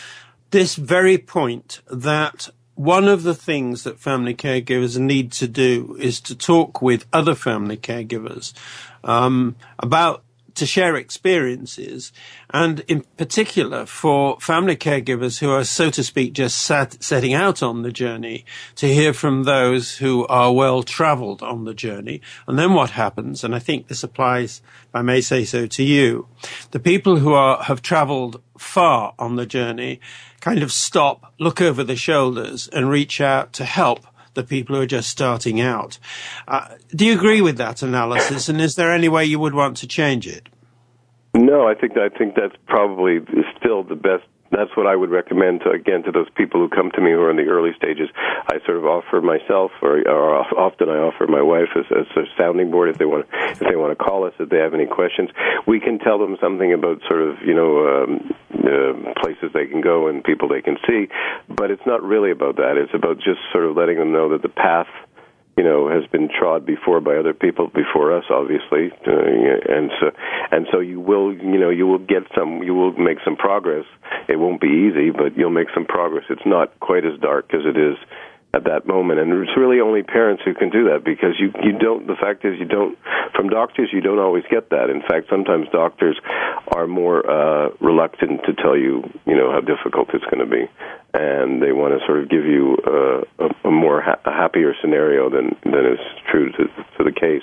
[0.50, 6.20] this very point that one of the things that family caregivers need to do is
[6.20, 8.52] to talk with other family caregivers
[9.02, 10.22] um, about
[10.58, 12.12] to share experiences,
[12.50, 17.62] and in particular for family caregivers who are, so to speak, just sat, setting out
[17.62, 18.44] on the journey,
[18.76, 22.20] to hear from those who are well travelled on the journey.
[22.46, 25.82] And then what happens, and I think this applies, if I may say so, to
[25.82, 26.26] you,
[26.70, 30.00] the people who are, have travelled far on the journey
[30.40, 34.82] kind of stop, look over the shoulders, and reach out to help the people who
[34.82, 35.98] are just starting out.
[36.46, 38.48] Uh, do you agree with that analysis?
[38.48, 40.48] And is there any way you would want to change it?
[41.34, 43.20] No, I think I think that's probably
[43.56, 46.90] still the best that's what I would recommend to again to those people who come
[46.94, 48.08] to me who are in the early stages.
[48.16, 52.24] I sort of offer myself, or, or often I offer my wife as, as a
[52.36, 54.86] sounding board if they want if they want to call us if they have any
[54.86, 55.30] questions.
[55.66, 59.80] We can tell them something about sort of you know um, uh, places they can
[59.80, 61.08] go and people they can see,
[61.48, 62.76] but it's not really about that.
[62.76, 64.88] It's about just sort of letting them know that the path
[65.58, 70.10] you know has been trod before by other people before us obviously and so
[70.52, 73.84] and so you will you know you will get some you will make some progress.
[74.28, 76.24] It won't be easy but you'll make some progress.
[76.30, 77.96] It's not quite as dark as it is
[78.54, 79.20] at that moment.
[79.20, 82.44] And it's really only parents who can do that because you you don't the fact
[82.44, 82.98] is you don't
[83.34, 84.88] from doctors you don't always get that.
[84.90, 86.18] In fact sometimes doctors
[86.74, 90.64] are more uh reluctant to tell you you know how difficult it's going to be.
[91.14, 94.74] And they want to sort of give you uh, a, a more ha- a happier
[94.80, 96.64] scenario than than is true to,
[96.98, 97.42] to the case.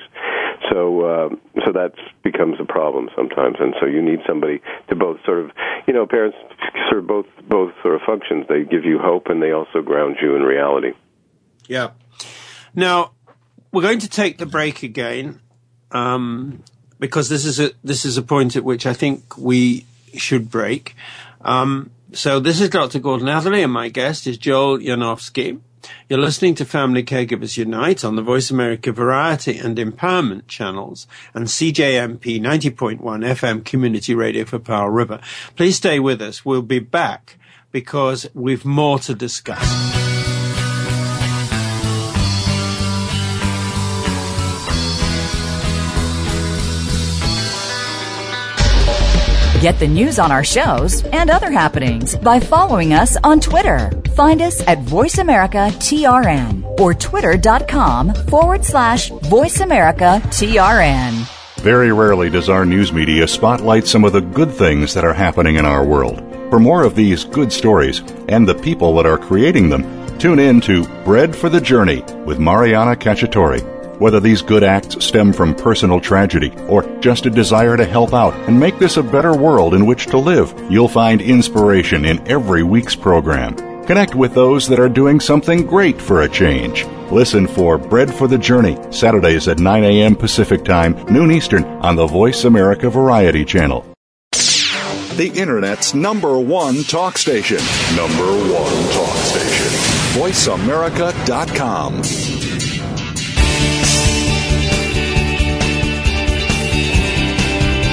[0.72, 1.30] So uh,
[1.66, 5.52] so that becomes a problem sometimes, and so you need somebody to both sort of
[5.88, 6.38] you know parents
[6.90, 8.46] serve both both sort of functions.
[8.48, 10.94] They give you hope, and they also ground you in reality.
[11.68, 11.92] Yeah.
[12.74, 13.12] Now
[13.72, 15.42] we're going to take the break again.
[15.92, 16.64] Um,
[17.00, 20.96] because this is a this is a point at which I think we should break.
[21.42, 23.00] Um, so this is Dr.
[23.00, 25.60] Gordon Atherley, and my guest is Joel Yanofsky.
[26.10, 31.48] You're listening to Family Caregivers Unite on the Voice America Variety and Empowerment channels and
[31.48, 35.20] CJMP 90.1 FM Community Radio for Powell River.
[35.56, 36.46] Please stay with us.
[36.46, 37.38] We'll be back
[37.72, 40.05] because we've more to discuss.
[49.66, 53.90] Get the news on our shows and other happenings by following us on Twitter.
[54.14, 61.64] Find us at VoiceAmericaTRN or twitter.com forward slash VoiceAmericaTRN.
[61.64, 65.56] Very rarely does our news media spotlight some of the good things that are happening
[65.56, 66.20] in our world.
[66.52, 70.62] For more of these good stories and the people that are creating them, tune in
[70.62, 73.75] to Bread for the Journey with Mariana Cacciatore.
[74.00, 78.34] Whether these good acts stem from personal tragedy or just a desire to help out
[78.48, 82.64] and make this a better world in which to live, you'll find inspiration in every
[82.64, 83.56] week's program.
[83.86, 86.86] Connect with those that are doing something great for a change.
[87.12, 90.16] Listen for Bread for the Journey, Saturdays at 9 a.m.
[90.16, 93.86] Pacific Time, noon Eastern, on the Voice America Variety Channel.
[94.32, 97.60] The Internet's number one talk station.
[97.96, 99.68] Number one talk station.
[100.20, 102.55] VoiceAmerica.com.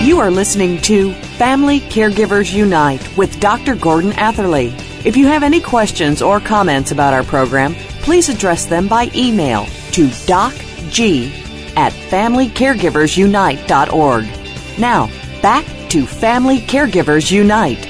[0.03, 3.77] You are listening to Family Caregivers Unite with Dr.
[3.77, 4.75] Gordon Atherley.
[5.07, 9.65] If you have any questions or comments about our program, please address them by email
[9.93, 11.31] to docg
[11.77, 14.81] at familycaregiversunite.org.
[14.81, 15.07] Now,
[15.41, 17.87] back to Family Caregivers Unite.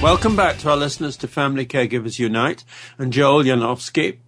[0.00, 2.62] Welcome back to our listeners to Family Caregivers Unite
[2.96, 4.18] and Joel Yanofsky.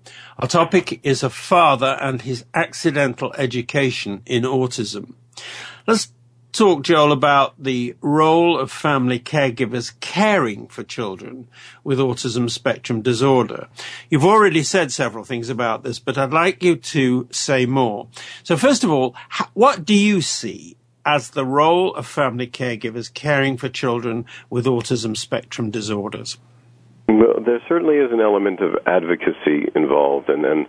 [0.41, 5.15] Our topic is a father and his accidental education in autism.
[5.85, 6.13] Let's
[6.53, 11.49] talk, Joel, about the role of family caregivers caring for children
[11.83, 13.67] with autism spectrum disorder.
[14.11, 18.07] You've already said several things about this, but I'd like you to say more.
[18.45, 19.17] So first of all,
[19.55, 25.17] what do you see as the role of family caregivers caring for children with autism
[25.17, 26.39] spectrum disorders?
[27.09, 30.67] Well, there certainly is an element of advocacy involved, and and,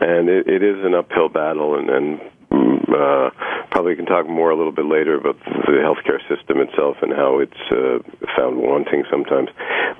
[0.00, 3.30] and it, it is an uphill battle, and, and uh,
[3.70, 7.38] probably can talk more a little bit later about the healthcare system itself and how
[7.38, 7.98] it's uh,
[8.36, 9.50] found wanting sometimes.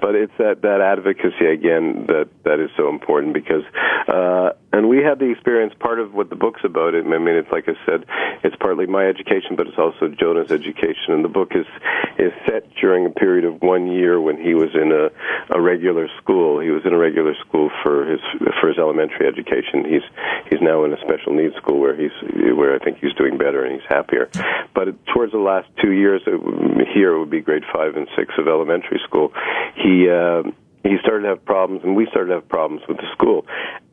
[0.00, 3.64] But it's that that advocacy again that that is so important because,
[4.09, 5.74] uh, and we had the experience.
[5.78, 6.94] Part of what the book's about.
[6.94, 8.04] I mean, it's like I said,
[8.42, 11.14] it's partly my education, but it's also Jonah's education.
[11.14, 11.66] And the book is
[12.18, 15.11] is set during a period of one year when he was in a
[15.54, 16.61] a regular school.
[16.61, 18.20] He was in a regular school for his
[18.61, 19.85] for his elementary education.
[19.85, 20.06] He's
[20.50, 22.14] he's now in a special needs school where he's
[22.55, 24.31] where I think he's doing better and he's happier.
[24.75, 26.22] But towards the last two years,
[26.94, 29.33] here it would be grade five and six of elementary school.
[29.75, 30.42] He uh,
[30.83, 33.46] he started to have problems, and we started to have problems with the school.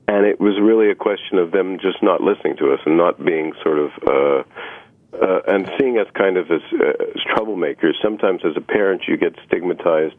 [0.08, 3.24] And it was really a question of them just not listening to us and not
[3.24, 3.92] being sort of.
[4.06, 4.44] Uh,
[5.14, 7.94] uh, and seeing us kind of as, uh, as troublemakers.
[8.02, 10.16] Sometimes, as a parent, you get stigmatized.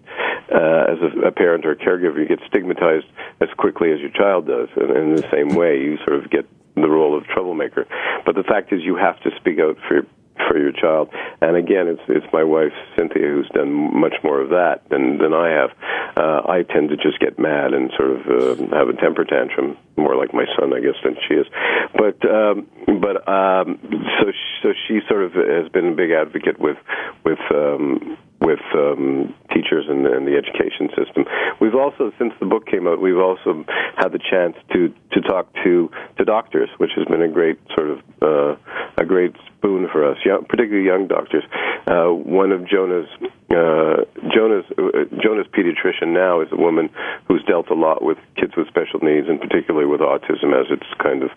[0.54, 3.06] Uh, as a, a parent or a caregiver, you get stigmatized
[3.40, 4.68] as quickly as your child does.
[4.76, 7.86] And in the same way, you sort of get the role of troublemaker.
[8.24, 10.02] But the fact is, you have to speak out for
[10.48, 11.10] for your child.
[11.40, 15.32] And again, it's it's my wife Cynthia who's done much more of that than than
[15.32, 15.70] I have.
[16.16, 19.76] Uh, I tend to just get mad and sort of uh, have a temper tantrum,
[19.96, 21.46] more like my son, I guess, than she is.
[21.94, 22.66] But um,
[23.00, 23.78] but um,
[24.20, 24.32] so
[24.62, 26.78] so she sort of has been a big advocate with
[27.24, 31.24] with um, with um, teachers and, and the education system.
[31.60, 33.64] We've also, since the book came out, we've also
[33.96, 37.90] had the chance to to talk to to doctors, which has been a great sort
[37.90, 38.56] of uh,
[38.98, 41.42] a great boon for us, young, particularly young doctors.
[41.86, 43.08] Uh, one of Jonah's
[43.48, 46.90] uh, Jonah's uh, Jonah's pediatrician now is a woman
[47.26, 50.90] who's dealt a lot with kids with special needs, and particularly with autism, as it's
[51.02, 51.30] kind of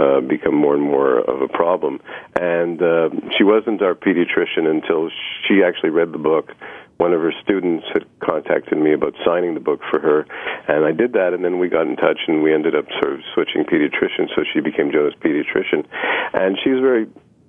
[0.00, 2.00] uh, become more and more of a problem.
[2.40, 5.10] And uh, she wasn't our pediatrician until
[5.46, 6.52] she actually read the book
[6.98, 10.26] one of her students had contacted me about signing the book for her,
[10.66, 13.12] and I did that, and then we got in touch, and we ended up sort
[13.12, 15.84] of switching pediatricians, so she became Jonah's pediatrician,
[16.32, 17.06] and she's very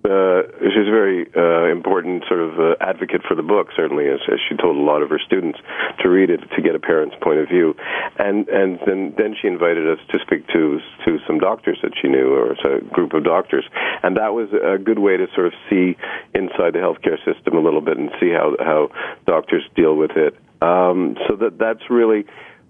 [0.08, 4.20] uh, she's a very uh, important sort of uh, advocate for the book, certainly, as,
[4.32, 5.60] as she told a lot of her students
[6.00, 7.76] to read it to get a parent's point of view.
[8.18, 12.08] And and then then she invited us to speak to to some doctors that she
[12.08, 13.66] knew, or a group of doctors,
[14.04, 15.98] and that was a good way to sort of see
[16.34, 18.90] inside the healthcare system a little bit and see how how
[19.26, 20.36] doctors deal with it.
[20.62, 22.26] Um, so that that's really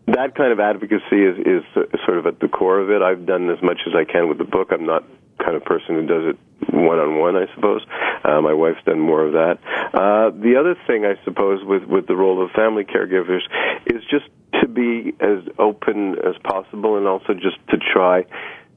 [0.08, 1.64] that kind of advocacy is, is
[2.06, 3.02] sort of at the core of it.
[3.02, 4.70] I've done as much as I can with the book.
[4.72, 5.04] I'm not
[5.44, 6.38] kind of person who does it
[6.74, 7.86] one on one, I suppose.
[8.24, 9.60] Uh, my wife's done more of that.
[9.94, 13.42] Uh, the other thing, I suppose, with with the role of family caregivers
[13.86, 14.26] is just
[14.62, 18.26] to be as open as possible, and also just to try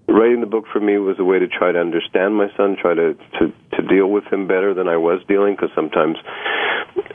[0.08, 2.94] writing the book for me was a way to try to understand my son, try
[2.94, 6.16] to to, to deal with him better than I was dealing, because sometimes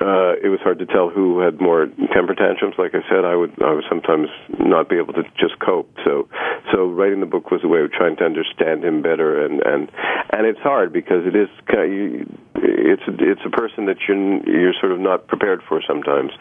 [0.01, 2.75] uh, it was hard to tell who had more temper tantrums.
[2.77, 4.27] Like I said, I would I would sometimes
[4.59, 5.89] not be able to just cope.
[6.03, 6.27] So
[6.71, 9.89] so writing the book was a way of trying to understand him better, and and
[10.31, 14.17] and it's hard because it is kind of, it's it's a person that you're
[14.47, 16.31] you're sort of not prepared for sometimes,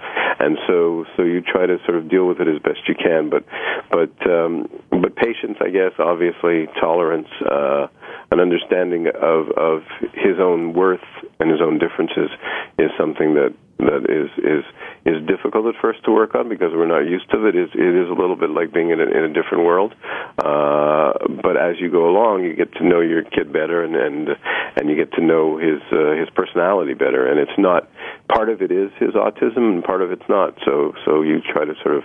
[0.41, 3.31] and so so you try to sort of deal with it as best you can,
[3.31, 3.45] but
[3.91, 7.87] but um, but patience, I guess, obviously tolerance, uh,
[8.31, 9.83] an understanding of of
[10.15, 11.05] his own worth
[11.41, 12.31] and his own differences
[12.79, 14.65] is something that that is is
[15.05, 17.55] is difficult at first to work on because we're not used to it.
[17.55, 19.93] It is, it is a little bit like being in a, in a different world.
[20.39, 24.29] Uh, but as you go along, you get to know your kid better, and and
[24.77, 27.27] and you get to know his uh, his personality better.
[27.27, 27.91] And it's not
[28.29, 30.55] part of it is his autism, and part of it's not.
[30.65, 32.05] So so you try to sort of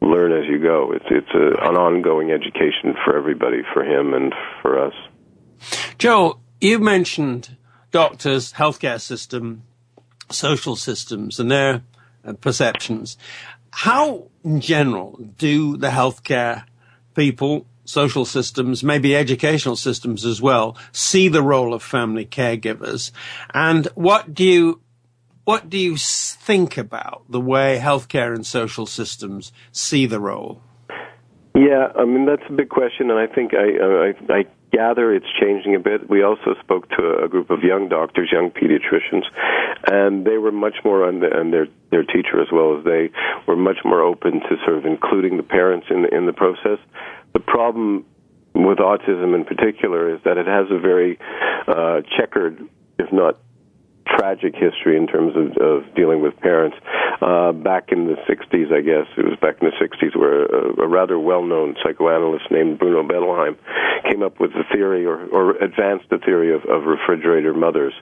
[0.00, 0.92] learn as you go.
[0.92, 4.32] It's it's a, an ongoing education for everybody, for him and
[4.62, 4.94] for us.
[5.98, 7.56] Joe, you mentioned
[7.90, 9.62] doctors, healthcare system,
[10.30, 11.82] social systems, and their
[12.24, 13.16] uh, perceptions.
[13.70, 16.64] How, in general, do the healthcare
[17.14, 23.10] people, social systems, maybe educational systems as well, see the role of family caregivers?
[23.54, 24.80] And what do you
[25.44, 30.60] what do you think about the way healthcare and social systems see the role?
[31.54, 35.26] Yeah, I mean that's a big question, and I think I I, I gather it's
[35.40, 36.08] changing a bit.
[36.08, 39.24] We also spoke to a group of young doctors, young pediatricians,
[39.86, 43.10] and they were much more, and, the, and their their teacher as well as they
[43.46, 46.78] were much more open to sort of including the parents in the, in the process.
[47.32, 48.04] The problem
[48.54, 51.18] with autism in particular is that it has a very
[51.66, 52.60] uh, checkered,
[52.98, 53.38] if not
[54.06, 56.76] tragic history in terms of, of dealing with parents.
[57.20, 60.84] Uh, back in the 60s, I guess, it was back in the 60s where a,
[60.84, 63.58] a rather well-known psychoanalyst named Bruno Bettelheim
[64.08, 67.92] came up with the theory or, or advanced the theory of, of refrigerator mothers.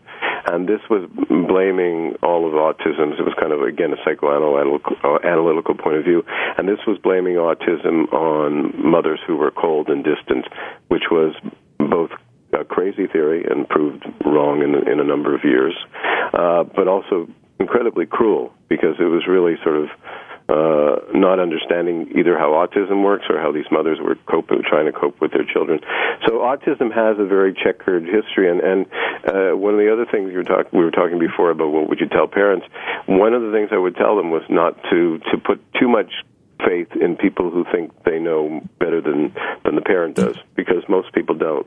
[0.46, 1.08] And this was
[1.48, 3.18] blaming all of autism.
[3.18, 6.22] It was kind of, again, a psychoanalytical uh, analytical point of view.
[6.58, 10.44] And this was blaming autism on mothers who were cold and distant,
[10.88, 11.34] which was
[11.78, 12.10] both
[12.52, 15.74] a crazy theory and proved wrong in, in a number of years,
[16.32, 17.28] uh, but also
[17.58, 19.88] incredibly cruel because it was really sort of
[20.48, 24.92] uh, not understanding either how autism works or how these mothers were coping, trying to
[24.92, 25.80] cope with their children.
[26.24, 28.86] So autism has a very checkered history, and and
[29.26, 31.88] uh, one of the other things you were talk- we were talking before about what
[31.88, 32.66] would you tell parents.
[33.06, 36.12] One of the things I would tell them was not to to put too much
[36.64, 39.34] faith in people who think they know better than
[39.64, 41.66] than the parent does, because most people don't.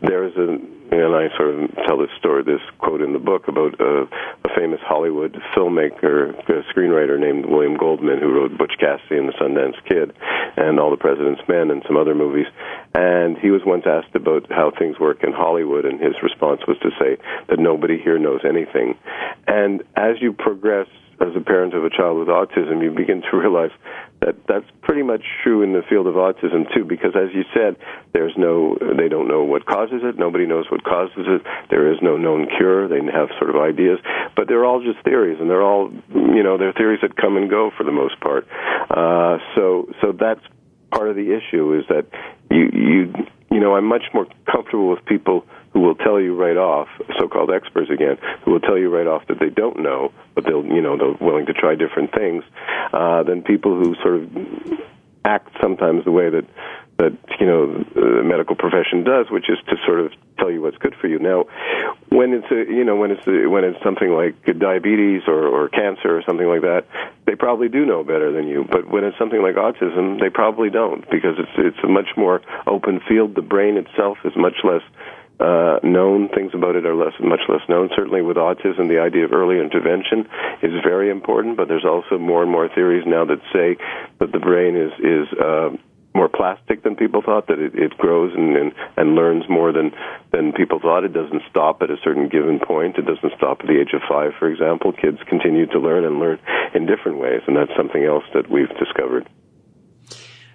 [0.00, 0.58] There is a,
[0.94, 4.08] and I sort of tell this story, this quote in the book about a,
[4.44, 9.32] a famous Hollywood filmmaker, a screenwriter named William Goldman, who wrote Butch Cassidy and the
[9.40, 10.12] Sundance Kid,
[10.56, 12.46] and All the President's Men, and some other movies.
[12.94, 16.78] And he was once asked about how things work in Hollywood, and his response was
[16.78, 17.16] to say
[17.48, 18.96] that nobody here knows anything.
[19.46, 20.88] And as you progress
[21.20, 23.70] as a parent of a child with autism, you begin to realize
[24.20, 27.76] that that's pretty much true in the field of autism too, because as you said,
[28.12, 30.18] there's no, they don't know what causes it.
[30.18, 31.42] Nobody knows what causes it.
[31.70, 32.88] There is no known cure.
[32.88, 33.98] They have sort of ideas,
[34.36, 37.48] but they're all just theories, and they're all, you know, they're theories that come and
[37.48, 38.46] go for the most part.
[38.90, 40.40] Uh, so, so that's
[40.90, 42.06] part of the issue is that
[42.50, 43.14] you, you,
[43.50, 46.88] you know, I'm much more comfortable with people who will tell you right off,
[47.18, 50.64] so-called experts again, who will tell you right off that they don't know, but they'll,
[50.64, 52.44] you know, they're willing to try different things,
[52.92, 54.78] uh, than people who sort of
[55.24, 56.46] act sometimes the way that
[56.98, 60.76] that you know the medical profession does, which is to sort of tell you what's
[60.78, 61.20] good for you.
[61.20, 61.44] Now,
[62.08, 65.68] when it's a, you know when it's a, when it's something like diabetes or, or
[65.68, 66.86] cancer or something like that,
[67.24, 68.66] they probably do know better than you.
[68.68, 72.42] But when it's something like autism, they probably don't because it's it's a much more
[72.66, 73.36] open field.
[73.36, 74.82] The brain itself is much less
[75.40, 76.28] uh, known.
[76.28, 77.90] Things about it are less, much less known.
[77.94, 80.28] Certainly with autism, the idea of early intervention
[80.62, 83.76] is very important, but there's also more and more theories now that say
[84.18, 85.70] that the brain is, is, uh,
[86.14, 89.92] more plastic than people thought, that it, it grows and, and, and learns more than,
[90.32, 91.04] than people thought.
[91.04, 92.96] It doesn't stop at a certain given point.
[92.96, 94.92] It doesn't stop at the age of five, for example.
[94.92, 96.40] Kids continue to learn and learn
[96.74, 99.28] in different ways, and that's something else that we've discovered.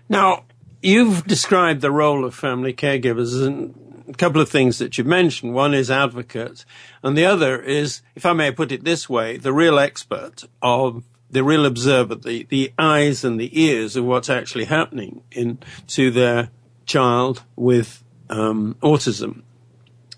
[0.09, 0.43] Now,
[0.81, 3.73] you've described the role of family caregivers and
[4.07, 5.53] a couple of things that you mentioned.
[5.53, 6.65] One is advocate,
[7.01, 11.03] and the other is, if I may put it this way, the real expert of
[11.29, 16.11] the real observer, the, the eyes and the ears of what's actually happening in to
[16.11, 16.49] their
[16.85, 19.41] child with um, autism.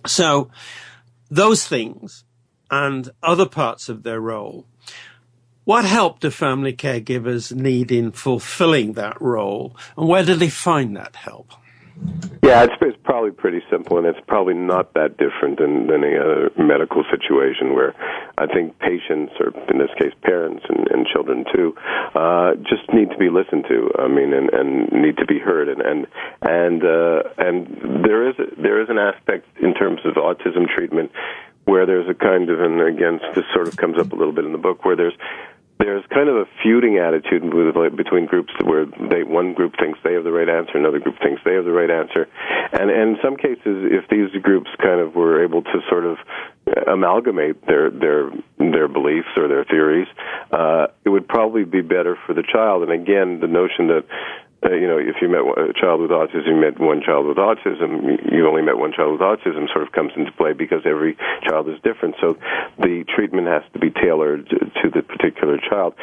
[0.06, 0.50] So
[1.30, 2.26] those things
[2.70, 4.66] and other parts of their role.
[5.64, 10.96] What help do family caregivers need in fulfilling that role, and where do they find
[10.96, 11.54] that help?
[12.44, 16.16] Yeah, it's, it's probably pretty simple, and it's probably not that different than, than any
[16.16, 17.96] other medical situation where
[18.38, 21.76] I think patients, or in this case, parents and, and children too,
[22.14, 23.90] uh, just need to be listened to.
[23.98, 26.08] I mean, and, and need to be heard, and and
[26.42, 31.12] and uh, and there is a, there is an aspect in terms of autism treatment
[31.66, 34.46] where there's a kind of, and again, this sort of comes up a little bit
[34.46, 35.18] in the book, where there's
[35.86, 37.44] there's kind of a feuding attitude
[37.96, 41.42] between groups where they one group thinks they have the right answer, another group thinks
[41.46, 42.28] they have the right answer,
[42.74, 46.18] and, and in some cases, if these groups kind of were able to sort of
[46.88, 50.08] amalgamate their their their beliefs or their theories,
[50.52, 52.82] uh, it would probably be better for the child.
[52.82, 54.06] And again, the notion that
[54.66, 57.38] uh, you know, if you met a child with autism, you met one child with
[57.38, 61.16] autism, you only met one child with autism sort of comes into play because every
[61.46, 62.16] child is different.
[62.20, 62.38] So
[62.80, 65.94] the treatment has to be tailored to the particular child.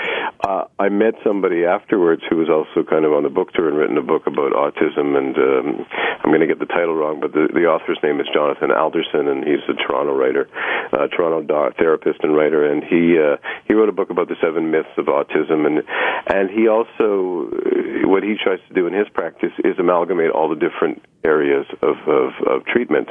[0.46, 3.76] Uh, I met somebody afterwards who was also kind of on the book tour and
[3.76, 5.86] written a book about autism, and um,
[6.22, 9.26] I'm going to get the title wrong, but the, the author's name is Jonathan Alderson,
[9.26, 10.46] and he's a Toronto writer,
[10.92, 11.42] uh, Toronto
[11.78, 13.36] therapist and writer, and he uh,
[13.66, 15.82] he wrote a book about the seven myths of autism, and
[16.30, 17.50] and he also
[18.06, 21.96] what he tries to do in his practice is amalgamate all the different areas of,
[22.06, 23.08] of, of treatment.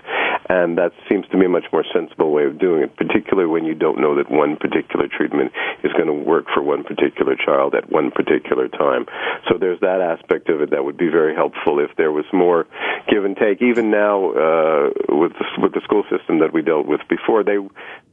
[0.49, 3.65] And that seems to me a much more sensible way of doing it, particularly when
[3.65, 5.51] you don't know that one particular treatment
[5.83, 9.05] is going to work for one particular child at one particular time.
[9.49, 12.67] So there's that aspect of it that would be very helpful if there was more
[13.09, 13.61] give and take.
[13.61, 17.57] Even now, uh, with the, with the school system that we dealt with before, they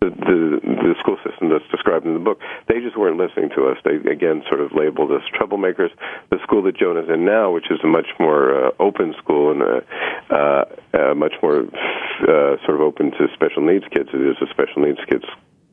[0.00, 2.38] the, the the school system that's described in the book,
[2.68, 3.76] they just weren't listening to us.
[3.84, 5.90] They again sort of labeled us troublemakers.
[6.30, 9.62] The school that Jonah's in now, which is a much more uh, open school and
[9.62, 9.80] uh,
[10.30, 10.64] uh,
[10.94, 14.08] uh, much more uh, sort of open to special needs kids.
[14.12, 15.24] It is a special needs kids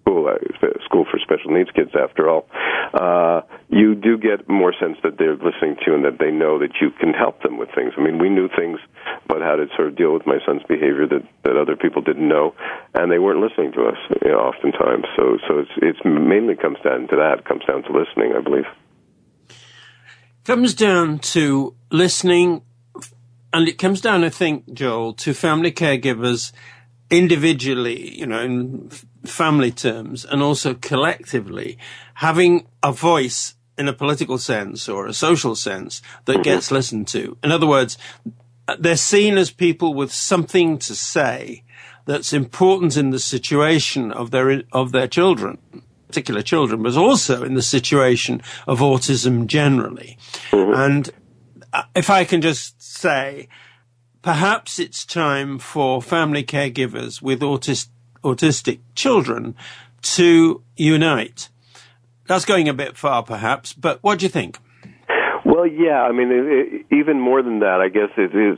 [0.05, 1.91] school, uh, school for special needs kids.
[1.95, 2.47] After all,
[2.93, 6.59] uh, you do get more sense that they're listening to you and that they know
[6.59, 7.93] that you can help them with things.
[7.97, 8.79] I mean, we knew things
[9.25, 12.27] about how to sort of deal with my son's behavior that that other people didn't
[12.27, 12.53] know,
[12.93, 15.05] and they weren't listening to us you know, oftentimes.
[15.15, 17.39] So, so it's it's mainly comes down to that.
[17.39, 18.65] It comes down to listening, I believe.
[20.43, 22.61] Comes down to listening
[23.55, 26.51] and it comes down, I think, Joel, to family caregivers
[27.09, 28.89] individually, you know, in
[29.23, 31.77] family terms, and also collectively,
[32.15, 36.41] having a voice in a political sense or a social sense that mm-hmm.
[36.41, 37.37] gets listened to.
[37.45, 37.97] In other words,
[38.77, 41.63] they're seen as people with something to say
[42.05, 45.59] that's important in the situation of their of their children
[46.07, 50.17] particular children, but also in the situation of autism generally.
[50.51, 50.73] Mm-hmm.
[50.73, 51.09] And
[51.73, 53.47] uh, if I can just say,
[54.21, 57.89] perhaps it's time for family caregivers with autis-
[58.23, 59.55] autistic children
[60.01, 61.49] to unite.
[62.27, 64.57] That's going a bit far, perhaps, but what do you think?
[65.45, 66.01] Well, yeah.
[66.01, 68.57] I mean, it, it, even more than that, I guess it is.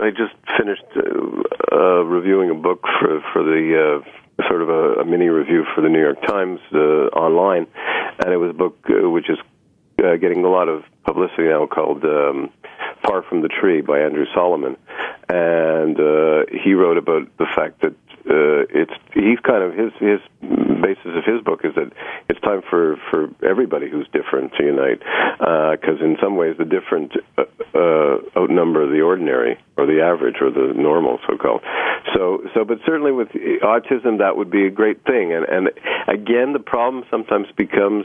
[0.00, 5.00] I just finished uh, uh, reviewing a book for for the uh, sort of a,
[5.00, 7.66] a mini review for the New York Times uh, online,
[8.24, 9.38] and it was a book uh, which is
[9.98, 12.50] uh, getting a lot of publicity now called um,
[13.02, 14.76] Far from the Tree by Andrew Solomon.
[15.28, 17.96] And uh, he wrote about the fact that
[18.28, 20.20] uh, it's he's kind of his his
[20.82, 21.90] basis of his book is that
[22.28, 26.64] it's time for for everybody who's different to unite because uh, in some ways the
[26.64, 27.44] different uh,
[27.74, 31.62] uh, outnumber the ordinary or the average or the normal so called
[32.14, 33.28] so so but certainly with
[33.62, 35.68] autism that would be a great thing and and
[36.06, 38.04] again the problem sometimes becomes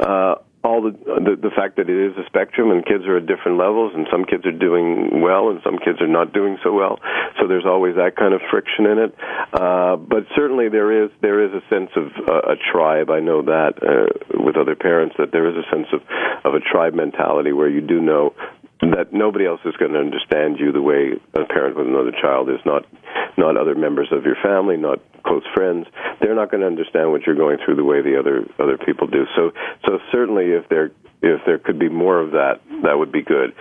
[0.00, 0.34] uh
[0.64, 3.58] all the, the the fact that it is a spectrum and kids are at different
[3.58, 6.98] levels and some kids are doing well and some kids are not doing so well.
[7.40, 9.12] So there's always that kind of friction in it.
[9.52, 13.10] Uh but certainly there is there is a sense of uh, a tribe.
[13.10, 16.00] I know that uh, with other parents that there is a sense of
[16.44, 18.34] of a tribe mentality where you do know
[18.82, 22.50] that nobody else is going to understand you the way a parent with another child
[22.50, 22.84] is not
[23.42, 25.86] not other members of your family not close friends
[26.20, 29.06] they're not going to understand what you're going through the way the other other people
[29.06, 29.50] do so
[29.84, 33.52] so certainly if there if there could be more of that that would be good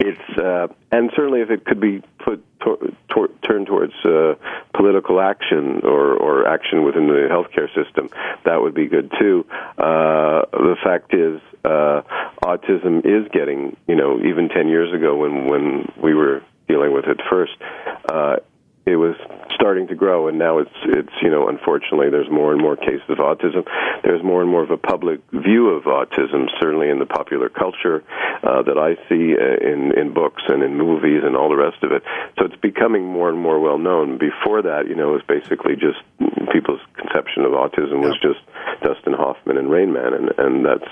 [0.00, 4.34] it's uh, and certainly if it could be put to, to, turned towards uh,
[4.74, 8.08] political action or, or action within the healthcare system,
[8.44, 9.44] that would be good too.
[9.78, 12.02] Uh, the fact is, uh,
[12.42, 17.04] autism is getting, you know, even 10 years ago when, when we were dealing with
[17.06, 17.52] it first,
[18.08, 18.36] uh,
[18.86, 19.16] it was
[19.70, 23.06] starting to grow, and now it's it's you know unfortunately there's more and more cases
[23.08, 23.62] of autism.
[24.02, 28.02] There's more and more of a public view of autism, certainly in the popular culture
[28.42, 31.84] uh, that I see uh, in in books and in movies and all the rest
[31.84, 32.02] of it.
[32.36, 34.18] So it's becoming more and more well known.
[34.18, 36.02] Before that, you know, it was basically just
[36.52, 38.42] people's conception of autism was just
[38.82, 40.90] Dustin Hoffman and Rain Man, and and that's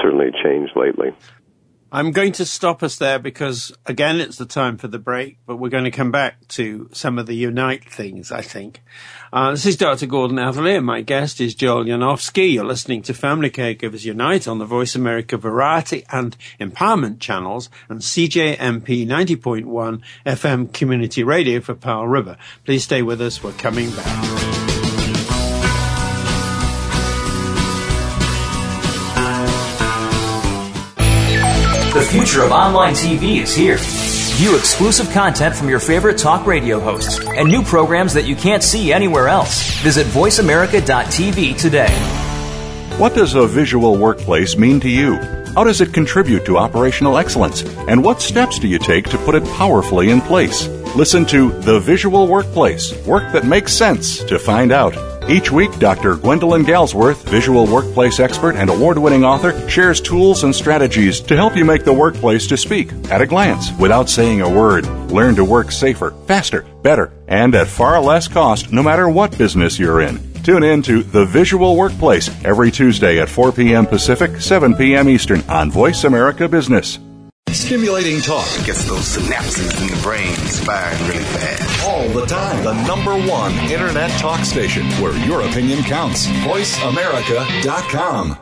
[0.00, 1.12] certainly changed lately.
[1.94, 5.58] I'm going to stop us there because, again, it's the time for the break, but
[5.58, 8.82] we're going to come back to some of the Unite things, I think.
[9.32, 10.06] Uh, this is Dr.
[10.06, 12.54] Gordon and my guest is Joel Yanofsky.
[12.54, 18.00] You're listening to Family Caregivers Unite on the Voice America Variety and Empowerment channels and
[18.00, 22.36] CJMP 90.1 FM Community Radio for Powell River.
[22.64, 23.40] Please stay with us.
[23.40, 24.43] We're coming back.
[32.14, 33.76] Future of online TV is here.
[34.36, 38.62] View exclusive content from your favorite talk radio hosts and new programs that you can't
[38.62, 39.68] see anywhere else.
[39.80, 41.92] Visit VoiceAmerica.tv today.
[42.98, 45.16] What does a visual workplace mean to you?
[45.56, 47.64] How does it contribute to operational excellence?
[47.88, 50.68] And what steps do you take to put it powerfully in place?
[50.94, 55.13] Listen to The Visual Workplace Work That Makes Sense to find out.
[55.26, 56.16] Each week, Dr.
[56.16, 61.56] Gwendolyn Galsworth, visual workplace expert and award winning author, shares tools and strategies to help
[61.56, 64.86] you make the workplace to speak at a glance without saying a word.
[65.10, 69.78] Learn to work safer, faster, better, and at far less cost no matter what business
[69.78, 70.20] you're in.
[70.42, 73.86] Tune in to The Visual Workplace every Tuesday at 4 p.m.
[73.86, 75.08] Pacific, 7 p.m.
[75.08, 76.98] Eastern on Voice America Business.
[77.54, 78.46] Stimulating talk.
[78.58, 81.88] It gets those synapses in the brain firing really fast.
[81.88, 82.64] All the time.
[82.64, 86.26] The number one internet talk station where your opinion counts.
[86.26, 88.38] VoiceAmerica.com.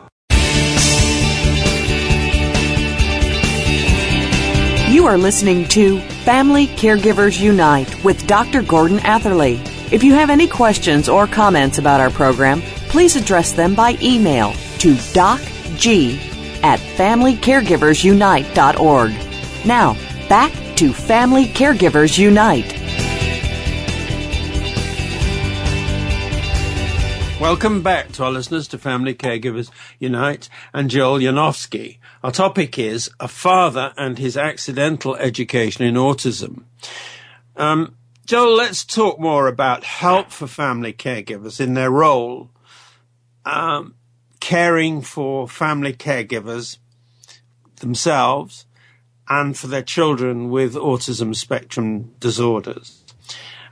[4.91, 8.63] You are listening to Family Caregivers Unite with Dr.
[8.63, 9.61] Gordon Atherley.
[9.91, 14.53] If you have any questions or comments about our program, please address them by email
[14.79, 16.32] to docg
[16.63, 19.65] at FamilyCaregiversUnite.org.
[19.65, 19.93] Now,
[20.27, 22.79] back to Family Caregivers Unite.
[27.39, 31.97] Welcome back to our listeners to Family Caregivers Unite and Joel Yanofsky.
[32.23, 36.63] Our topic is a father and his accidental education in autism.
[37.57, 42.49] Um, Joel, let's talk more about help for family caregivers in their role
[43.43, 43.95] um,
[44.43, 46.77] caring for family caregivers
[47.79, 48.65] themselves
[49.29, 53.05] and for their children with autism spectrum disorders.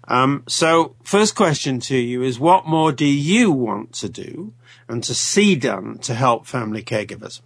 [0.07, 4.53] Um, so, first question to you is what more do you want to do
[4.87, 7.41] and to see done to help family caregivers?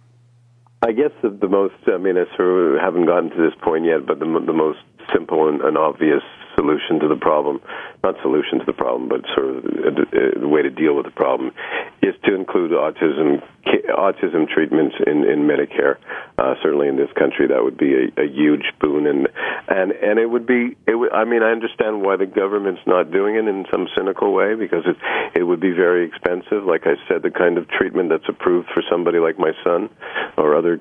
[0.82, 3.86] I guess the, the most, I mean, I sort of haven't gotten to this point
[3.86, 4.78] yet, but the, the most
[5.12, 6.22] simple and, and obvious
[6.56, 7.60] solution to the problem,
[8.02, 11.52] not solution to the problem, but sort of a way to deal with the problem,
[12.02, 13.42] is to include autism
[13.90, 15.96] autism treatments in in Medicare.
[16.38, 19.28] Uh, certainly in this country, that would be a, a huge boon, and
[19.68, 20.76] and and it would be.
[20.86, 24.32] It would, I mean, I understand why the government's not doing it in some cynical
[24.32, 24.96] way because it
[25.34, 26.64] it would be very expensive.
[26.64, 29.90] Like I said, the kind of treatment that's approved for somebody like my son
[30.36, 30.80] or other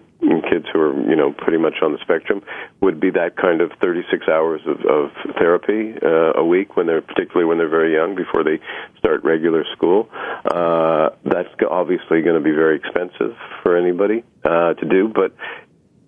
[0.50, 2.42] kids who are you know pretty much on the spectrum
[2.82, 7.02] would be that kind of 36 hours of, of therapy uh, a week when they're
[7.02, 8.60] particularly when they're very young before they
[8.98, 10.10] start regular school.
[10.46, 15.36] Uh, that's obviously going to be very expensive for anybody uh, to do, but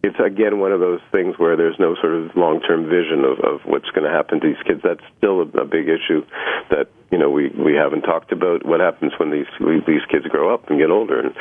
[0.08, 3.62] it's again one of those things where there's no sort of long-term vision of, of
[3.66, 4.82] what's going to happen to these kids.
[4.84, 6.26] That's still a, a big issue
[6.70, 8.66] that you know we we haven't talked about.
[8.66, 9.48] What happens when these
[9.86, 11.36] these kids grow up and get older, and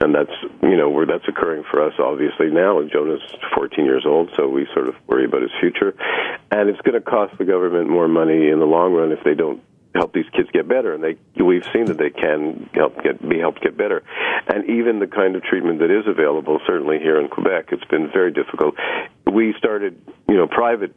[0.00, 2.78] and that's you know where that's occurring for us obviously now.
[2.78, 3.22] And Jonah's
[3.54, 5.94] 14 years old, so we sort of worry about his future,
[6.50, 9.34] and it's going to cost the government more money in the long run if they
[9.34, 9.62] don't
[9.94, 13.38] help these kids get better, and they we've seen that they can help get be
[13.38, 14.02] helped get better,
[14.48, 18.10] and even the kind of treatment that is available, certainly here in Quebec, it's been
[18.12, 18.74] very difficult.
[19.30, 20.94] We started, you know, private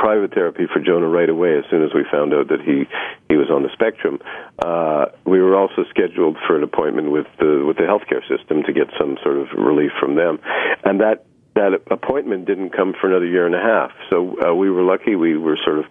[0.00, 2.88] private therapy for Jonah right away as soon as we found out that he
[3.28, 4.18] he was on the spectrum.
[4.58, 8.72] Uh, we were also scheduled for an appointment with the with the healthcare system to
[8.72, 10.40] get some sort of relief from them,
[10.84, 11.26] and that
[11.60, 13.90] that appointment didn't come for another year and a half.
[14.08, 15.14] So uh, we were lucky.
[15.14, 15.84] We were sort of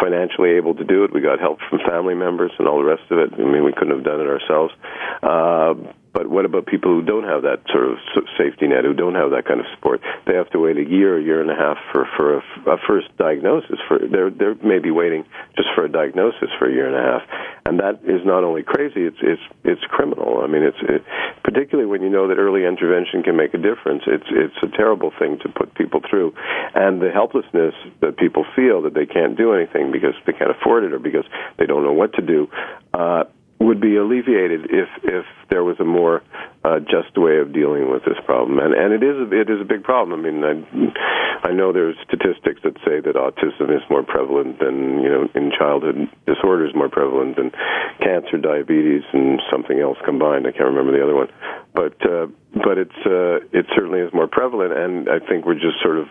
[0.00, 1.14] financially able to do it.
[1.14, 3.32] We got help from family members and all the rest of it.
[3.32, 4.74] I mean, we couldn't have done it ourselves.
[5.22, 5.74] Uh,
[6.14, 7.98] but what about people who don't have that sort of
[8.38, 10.00] safety net, who don't have that kind of support?
[10.26, 12.78] They have to wait a year, a year and a half for for a, a
[12.86, 13.82] first diagnosis.
[13.88, 17.22] For they're they're maybe waiting just for a diagnosis for a year and a half,
[17.66, 20.40] and that is not only crazy, it's it's it's criminal.
[20.42, 21.02] I mean, it's it,
[21.42, 24.06] particularly when you know that early intervention can make a difference.
[24.06, 26.32] It's it's a terrible thing to put people through,
[26.74, 30.84] and the helplessness that people feel that they can't do anything because they can't afford
[30.84, 31.26] it or because
[31.58, 32.46] they don't know what to do.
[32.94, 33.24] Uh,
[33.64, 36.22] would be alleviated if if there was a more
[36.64, 38.58] uh, just way of dealing with this problem.
[38.58, 40.20] And and it is it is a big problem.
[40.20, 45.00] I mean, I, I know there's statistics that say that autism is more prevalent than
[45.00, 47.50] you know in childhood disorders more prevalent than
[48.00, 50.46] cancer, diabetes, and something else combined.
[50.46, 51.28] I can't remember the other one,
[51.72, 55.80] but uh, but it's uh, it certainly is more prevalent, and I think we're just
[55.82, 56.08] sort of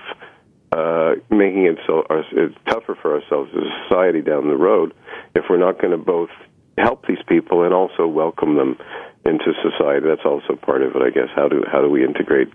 [0.73, 4.93] uh, making it so it's tougher for ourselves as a society down the road
[5.35, 6.29] if we're not going to both
[6.77, 8.77] help these people and also welcome them
[9.25, 10.05] into society.
[10.07, 11.29] That's also part of it, I guess.
[11.35, 12.49] How do how do we integrate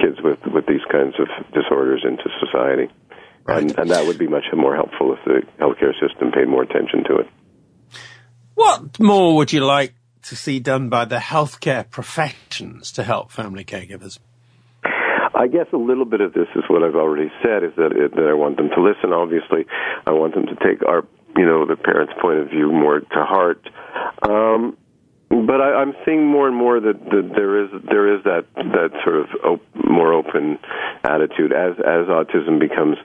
[0.00, 2.92] kids with with these kinds of disorders into society?
[3.44, 3.62] Right.
[3.62, 7.04] And, and that would be much more helpful if the healthcare system paid more attention
[7.04, 7.28] to it.
[8.54, 9.94] What more would you like
[10.24, 14.18] to see done by the healthcare professions to help family caregivers?
[15.34, 18.14] I guess a little bit of this is what I've already said is that it,
[18.14, 19.12] that I want them to listen.
[19.12, 19.64] Obviously,
[20.06, 21.06] I want them to take our
[21.36, 23.68] you know the parents' point of view more to heart.
[24.22, 24.76] Um,
[25.30, 28.90] but I, I'm seeing more and more that, that there is there is that that
[29.04, 30.58] sort of op- more open
[31.04, 32.96] attitude as as autism becomes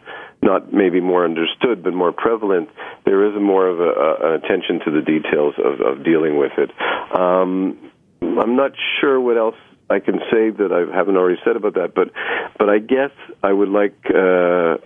[0.42, 2.70] not maybe more understood but more prevalent.
[3.06, 6.52] There is more of a, a, an attention to the details of, of dealing with
[6.58, 6.72] it.
[7.16, 9.56] Um, I'm not sure what else
[9.90, 12.10] I can say that I haven't already said about that, but
[12.58, 13.12] but I guess
[13.44, 14.78] I would like uh,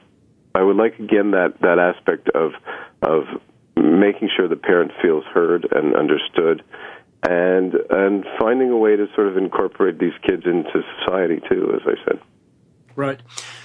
[0.53, 2.51] I would like again that that aspect of
[3.01, 3.23] of
[3.75, 6.63] making sure the parent feels heard and understood
[7.27, 11.81] and and finding a way to sort of incorporate these kids into society too, as
[11.85, 12.19] I said.
[12.95, 13.21] Right.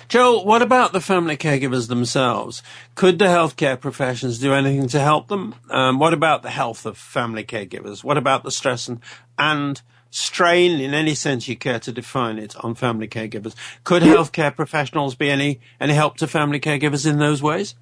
[0.09, 2.63] Joel, what about the family caregivers themselves?
[2.95, 5.57] Could the healthcare professions do anything to help them?
[5.71, 8.05] Um, what about the health of family caregivers?
[8.05, 9.01] What about the stress and,
[9.37, 9.81] and
[10.11, 13.57] strain, in any sense you care to define it, on family caregivers?
[13.83, 17.75] Could healthcare professionals be any, any help to family caregivers in those ways?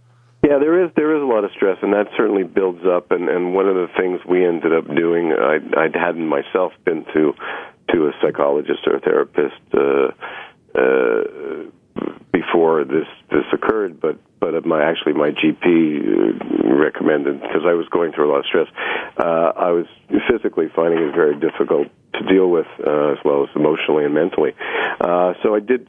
[0.45, 3.13] Yeah, there is there is a lot of stress, and that certainly builds up.
[3.13, 7.05] And and one of the things we ended up doing, I I hadn't myself been
[7.15, 7.33] to
[7.95, 10.11] to a psychologist or a therapist uh,
[10.75, 11.71] uh,
[12.33, 17.87] before this this occurred, but but my actually my GP uh, recommended because I was
[17.91, 18.67] going through a lot of stress.
[19.17, 19.87] Uh, I was
[20.29, 24.53] physically finding it very difficult to deal with, uh, as well as emotionally and mentally.
[25.01, 25.89] Uh, so I did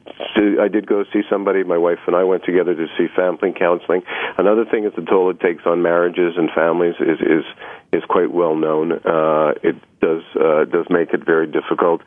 [0.60, 1.62] I did go see somebody.
[1.64, 4.02] My wife and I went together to see family counseling.
[4.38, 7.44] Another thing is the toll it takes on marriages and families is is
[7.92, 8.92] is quite well known.
[8.92, 12.00] Uh, it does uh, does make it very difficult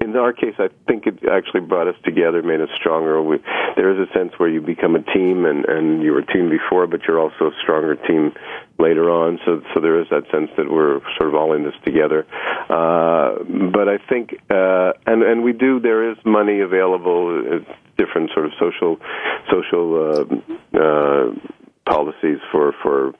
[0.00, 3.20] in our case, I think it actually brought us together, made us stronger.
[3.22, 3.38] We,
[3.76, 6.48] there is a sense where you become a team, and and you were a team
[6.50, 8.32] before, but you're also a stronger team
[8.78, 9.38] later on.
[9.44, 12.26] So so there is that sense that we're sort of all in this together.
[12.68, 13.42] Uh,
[13.72, 15.80] but I think, uh, and and we do.
[15.80, 18.98] There is money available, uh, different sort of social
[19.50, 19.86] social
[20.74, 21.34] uh, uh,
[21.84, 23.14] policies for for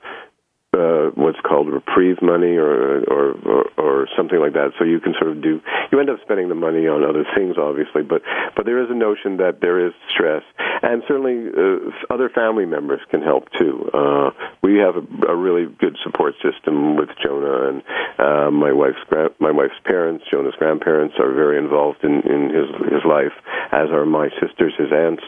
[0.73, 4.69] uh, what's called reprieve money or, or, or or something like that.
[4.77, 5.59] So you can sort of do
[5.91, 8.21] you end up spending the money on other things, obviously, but
[8.55, 10.43] but there is a notion that there is stress,
[10.83, 13.89] and certainly uh, other family members can help too.
[13.93, 14.29] Uh,
[14.61, 17.83] we have a, a really good support system with Jonah, and
[18.19, 19.01] uh, my wife's
[19.39, 23.33] my wife's parents, Jonah's grandparents, are very involved in in his his life,
[23.71, 25.23] as are my sisters, his aunts.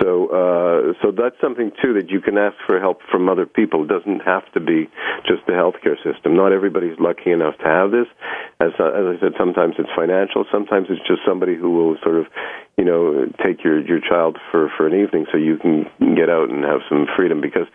[0.00, 3.82] So uh, so that's something too that you can ask for help from other people.
[3.82, 4.75] It doesn't have to be
[5.26, 6.36] just the healthcare system.
[6.36, 8.08] Not everybody's lucky enough to have this.
[8.60, 10.44] As, uh, as I said, sometimes it's financial.
[10.52, 12.26] Sometimes it's just somebody who will sort of,
[12.78, 16.48] you know, take your your child for for an evening so you can get out
[16.50, 17.68] and have some freedom because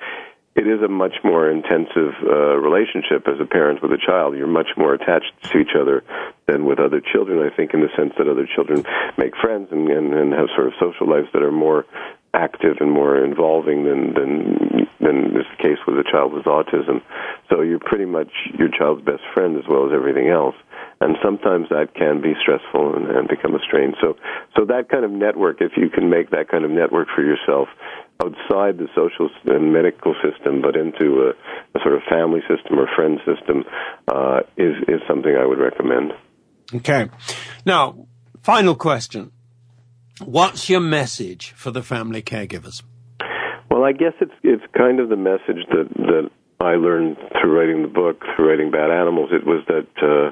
[0.53, 4.35] it is a much more intensive uh, relationship as a parent with a child.
[4.35, 6.03] You're much more attached to each other
[6.45, 7.39] than with other children.
[7.39, 8.83] I think, in the sense that other children
[9.17, 11.85] make friends and, and, and have sort of social lives that are more
[12.33, 17.01] active and more involving than than than is the case with a child with autism.
[17.49, 20.55] So you're pretty much your child's best friend as well as everything else.
[21.01, 23.95] And sometimes that can be stressful and, and become a strain.
[23.99, 24.15] So,
[24.55, 27.69] so that kind of network, if you can make that kind of network for yourself
[28.23, 31.29] outside the social and medical system, but into a,
[31.75, 33.65] a sort of family system or friend system,
[34.07, 36.13] uh, is is something I would recommend.
[36.73, 37.09] Okay.
[37.65, 38.05] Now,
[38.43, 39.31] final question
[40.25, 42.83] What's your message for the family caregivers?
[43.69, 47.81] Well, I guess it's it's kind of the message that that I learned through writing
[47.81, 49.31] the book, through writing Bad Animals.
[49.31, 50.31] It was that uh,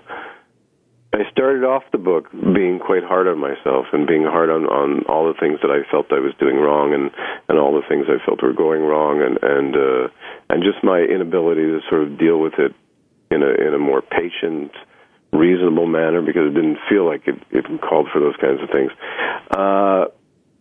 [1.11, 5.05] I started off the book being quite hard on myself and being hard on on
[5.09, 7.09] all the things that I felt I was doing wrong and
[7.49, 10.07] and all the things I felt were going wrong and and uh,
[10.49, 12.75] and just my inability to sort of deal with it
[13.31, 14.71] in a in a more patient
[15.31, 18.91] reasonable manner because it didn't feel like it, it called for those kinds of things.
[19.51, 20.05] Uh,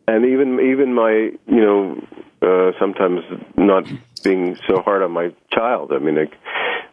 [0.07, 2.01] and even even my you know
[2.43, 3.21] uh, sometimes
[3.57, 3.85] not
[4.23, 5.93] being so hard on my child.
[5.93, 6.27] I mean, I,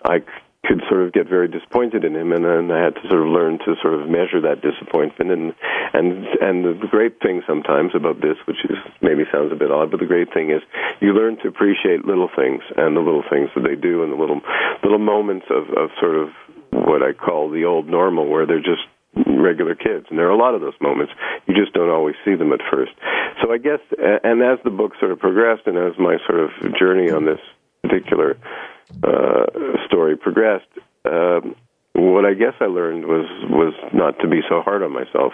[0.04, 0.20] I
[0.66, 3.28] could sort of get very disappointed in him, and then I had to sort of
[3.28, 5.32] learn to sort of measure that disappointment.
[5.32, 5.54] And
[5.94, 9.92] and and the great thing sometimes about this, which is maybe sounds a bit odd,
[9.92, 10.62] but the great thing is
[11.00, 14.18] you learn to appreciate little things and the little things that they do, and the
[14.18, 14.42] little
[14.84, 16.30] little moments of of sort of
[16.76, 18.84] what I call the old normal, where they're just
[19.16, 21.14] regular kids and there are a lot of those moments
[21.48, 22.92] you just don't always see them at first
[23.42, 26.50] so i guess and as the book sort of progressed and as my sort of
[26.78, 27.40] journey on this
[27.82, 28.38] particular
[29.04, 29.46] uh,
[29.88, 30.70] story progressed,
[31.06, 31.56] um,
[31.94, 35.34] what I guess I learned was was not to be so hard on myself,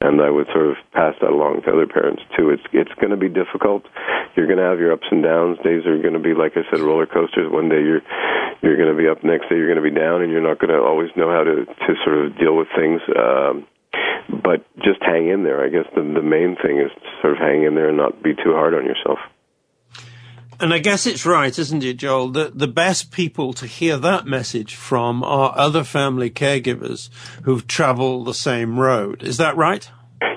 [0.00, 2.50] and I would sort of pass that along to other parents too.
[2.50, 3.84] It's it's going to be difficult.
[4.36, 5.58] You're going to have your ups and downs.
[5.64, 7.50] Days are going to be, like I said, roller coasters.
[7.50, 8.02] One day you're
[8.62, 10.58] you're going to be up, next day you're going to be down, and you're not
[10.58, 13.00] going to always know how to to sort of deal with things.
[13.14, 13.66] Um,
[14.42, 15.64] but just hang in there.
[15.64, 18.22] I guess the the main thing is to sort of hang in there and not
[18.22, 19.18] be too hard on yourself.
[20.58, 24.24] And I guess it's right, isn't it, Joel, that the best people to hear that
[24.24, 27.10] message from are other family caregivers
[27.42, 29.22] who've traveled the same road.
[29.22, 29.90] Is that right?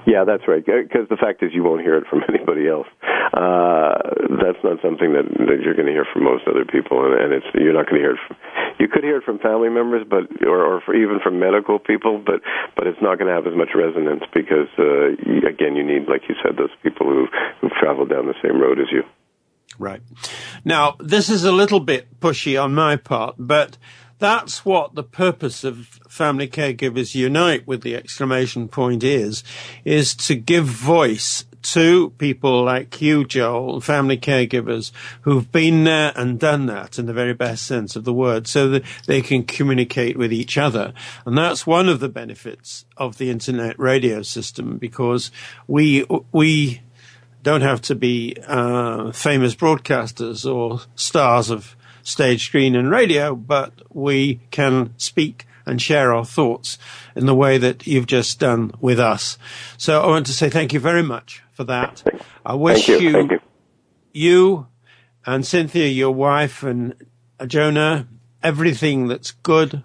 [0.09, 0.65] Yeah, that's right.
[0.65, 2.89] Because the fact is, you won't hear it from anybody else.
[3.29, 3.93] Uh,
[4.41, 7.29] that's not something that, that you're going to hear from most other people, and, and
[7.33, 8.21] it's you're not going to hear it.
[8.25, 8.37] From,
[8.81, 12.41] you could hear it from family members, but or, or even from medical people, but
[12.75, 16.09] but it's not going to have as much resonance because uh, you, again, you need,
[16.09, 17.27] like you said, those people who
[17.61, 19.03] who've traveled down the same road as you.
[19.77, 20.01] Right.
[20.65, 23.77] Now, this is a little bit pushy on my part, but
[24.19, 29.43] that's what the purpose of Family Caregivers Unite with the exclamation point is,
[29.85, 34.91] is to give voice to people like you, Joel, family caregivers
[35.21, 38.69] who've been there and done that in the very best sense of the word so
[38.69, 40.93] that they can communicate with each other.
[41.25, 45.31] And that's one of the benefits of the internet radio system because
[45.67, 46.81] we, we,
[47.41, 51.77] don't have to be uh, famous broadcasters or stars of
[52.09, 56.77] stage, screen, and radio, but we can speak and share our thoughts
[57.15, 59.37] in the way that you've just done with us.
[59.77, 62.03] So I want to say thank you very much for that.
[62.45, 63.39] I wish you, you, you,
[64.11, 64.67] you
[65.25, 66.95] and Cynthia, your wife, and
[67.45, 68.07] Jonah,
[68.41, 69.83] everything that's good,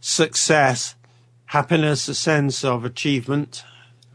[0.00, 0.94] success,
[1.46, 3.64] happiness, a sense of achievement,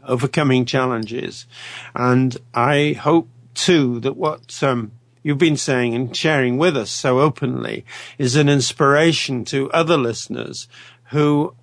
[0.06, 1.46] overcoming challenges.
[1.94, 4.92] And I hope too that what um,
[5.22, 7.84] you've been saying and sharing with us so openly
[8.18, 10.68] is an inspiration to other listeners
[11.10, 11.54] who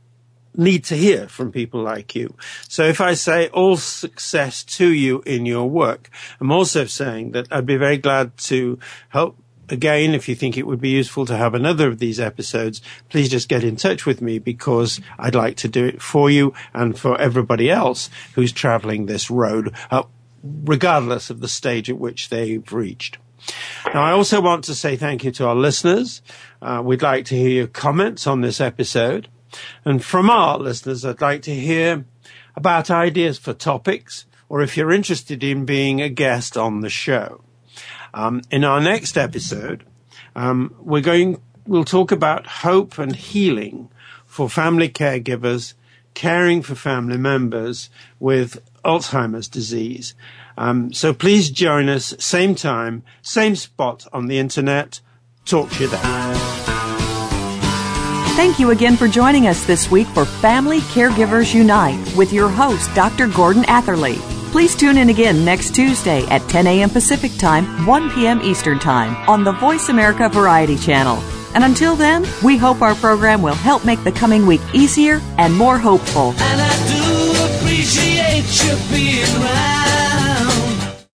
[0.56, 2.36] need to hear from people like you.
[2.68, 7.48] So if I say all success to you in your work, I'm also saying that
[7.52, 8.80] I'd be very glad to
[9.10, 9.38] help
[9.70, 13.30] again, if you think it would be useful to have another of these episodes, please
[13.30, 16.98] just get in touch with me because I'd like to do it for you and
[16.98, 20.04] for everybody else who's traveling this road, uh,
[20.42, 23.18] regardless of the stage at which they've reached.
[23.94, 26.22] Now, I also want to say thank you to our listeners.
[26.62, 29.30] Uh, we'd like to hear your comments on this episode.
[29.86, 32.06] And from our listeners, I'd like to hear
[32.56, 37.42] about ideas for topics or if you're interested in being a guest on the show.
[38.14, 39.84] Um, in our next episode,
[40.36, 43.90] um, we're going, we'll talk about hope and healing
[44.26, 45.74] for family caregivers
[46.18, 50.16] caring for family members with Alzheimer's disease.
[50.58, 55.00] Um, so please join us, same time, same spot on the internet.
[55.46, 56.36] Talk to you then.
[58.36, 62.92] Thank you again for joining us this week for Family Caregivers Unite with your host,
[62.96, 63.28] Dr.
[63.28, 64.16] Gordon Atherley.
[64.52, 66.90] Please tune in again next Tuesday at 10 a.m.
[66.90, 68.42] Pacific Time, 1 p.m.
[68.42, 71.37] Eastern Time on the Voice America Variety Channel.
[71.54, 75.54] And until then, we hope our program will help make the coming week easier and
[75.56, 76.34] more hopeful.
[76.38, 79.97] And I do appreciate you being right.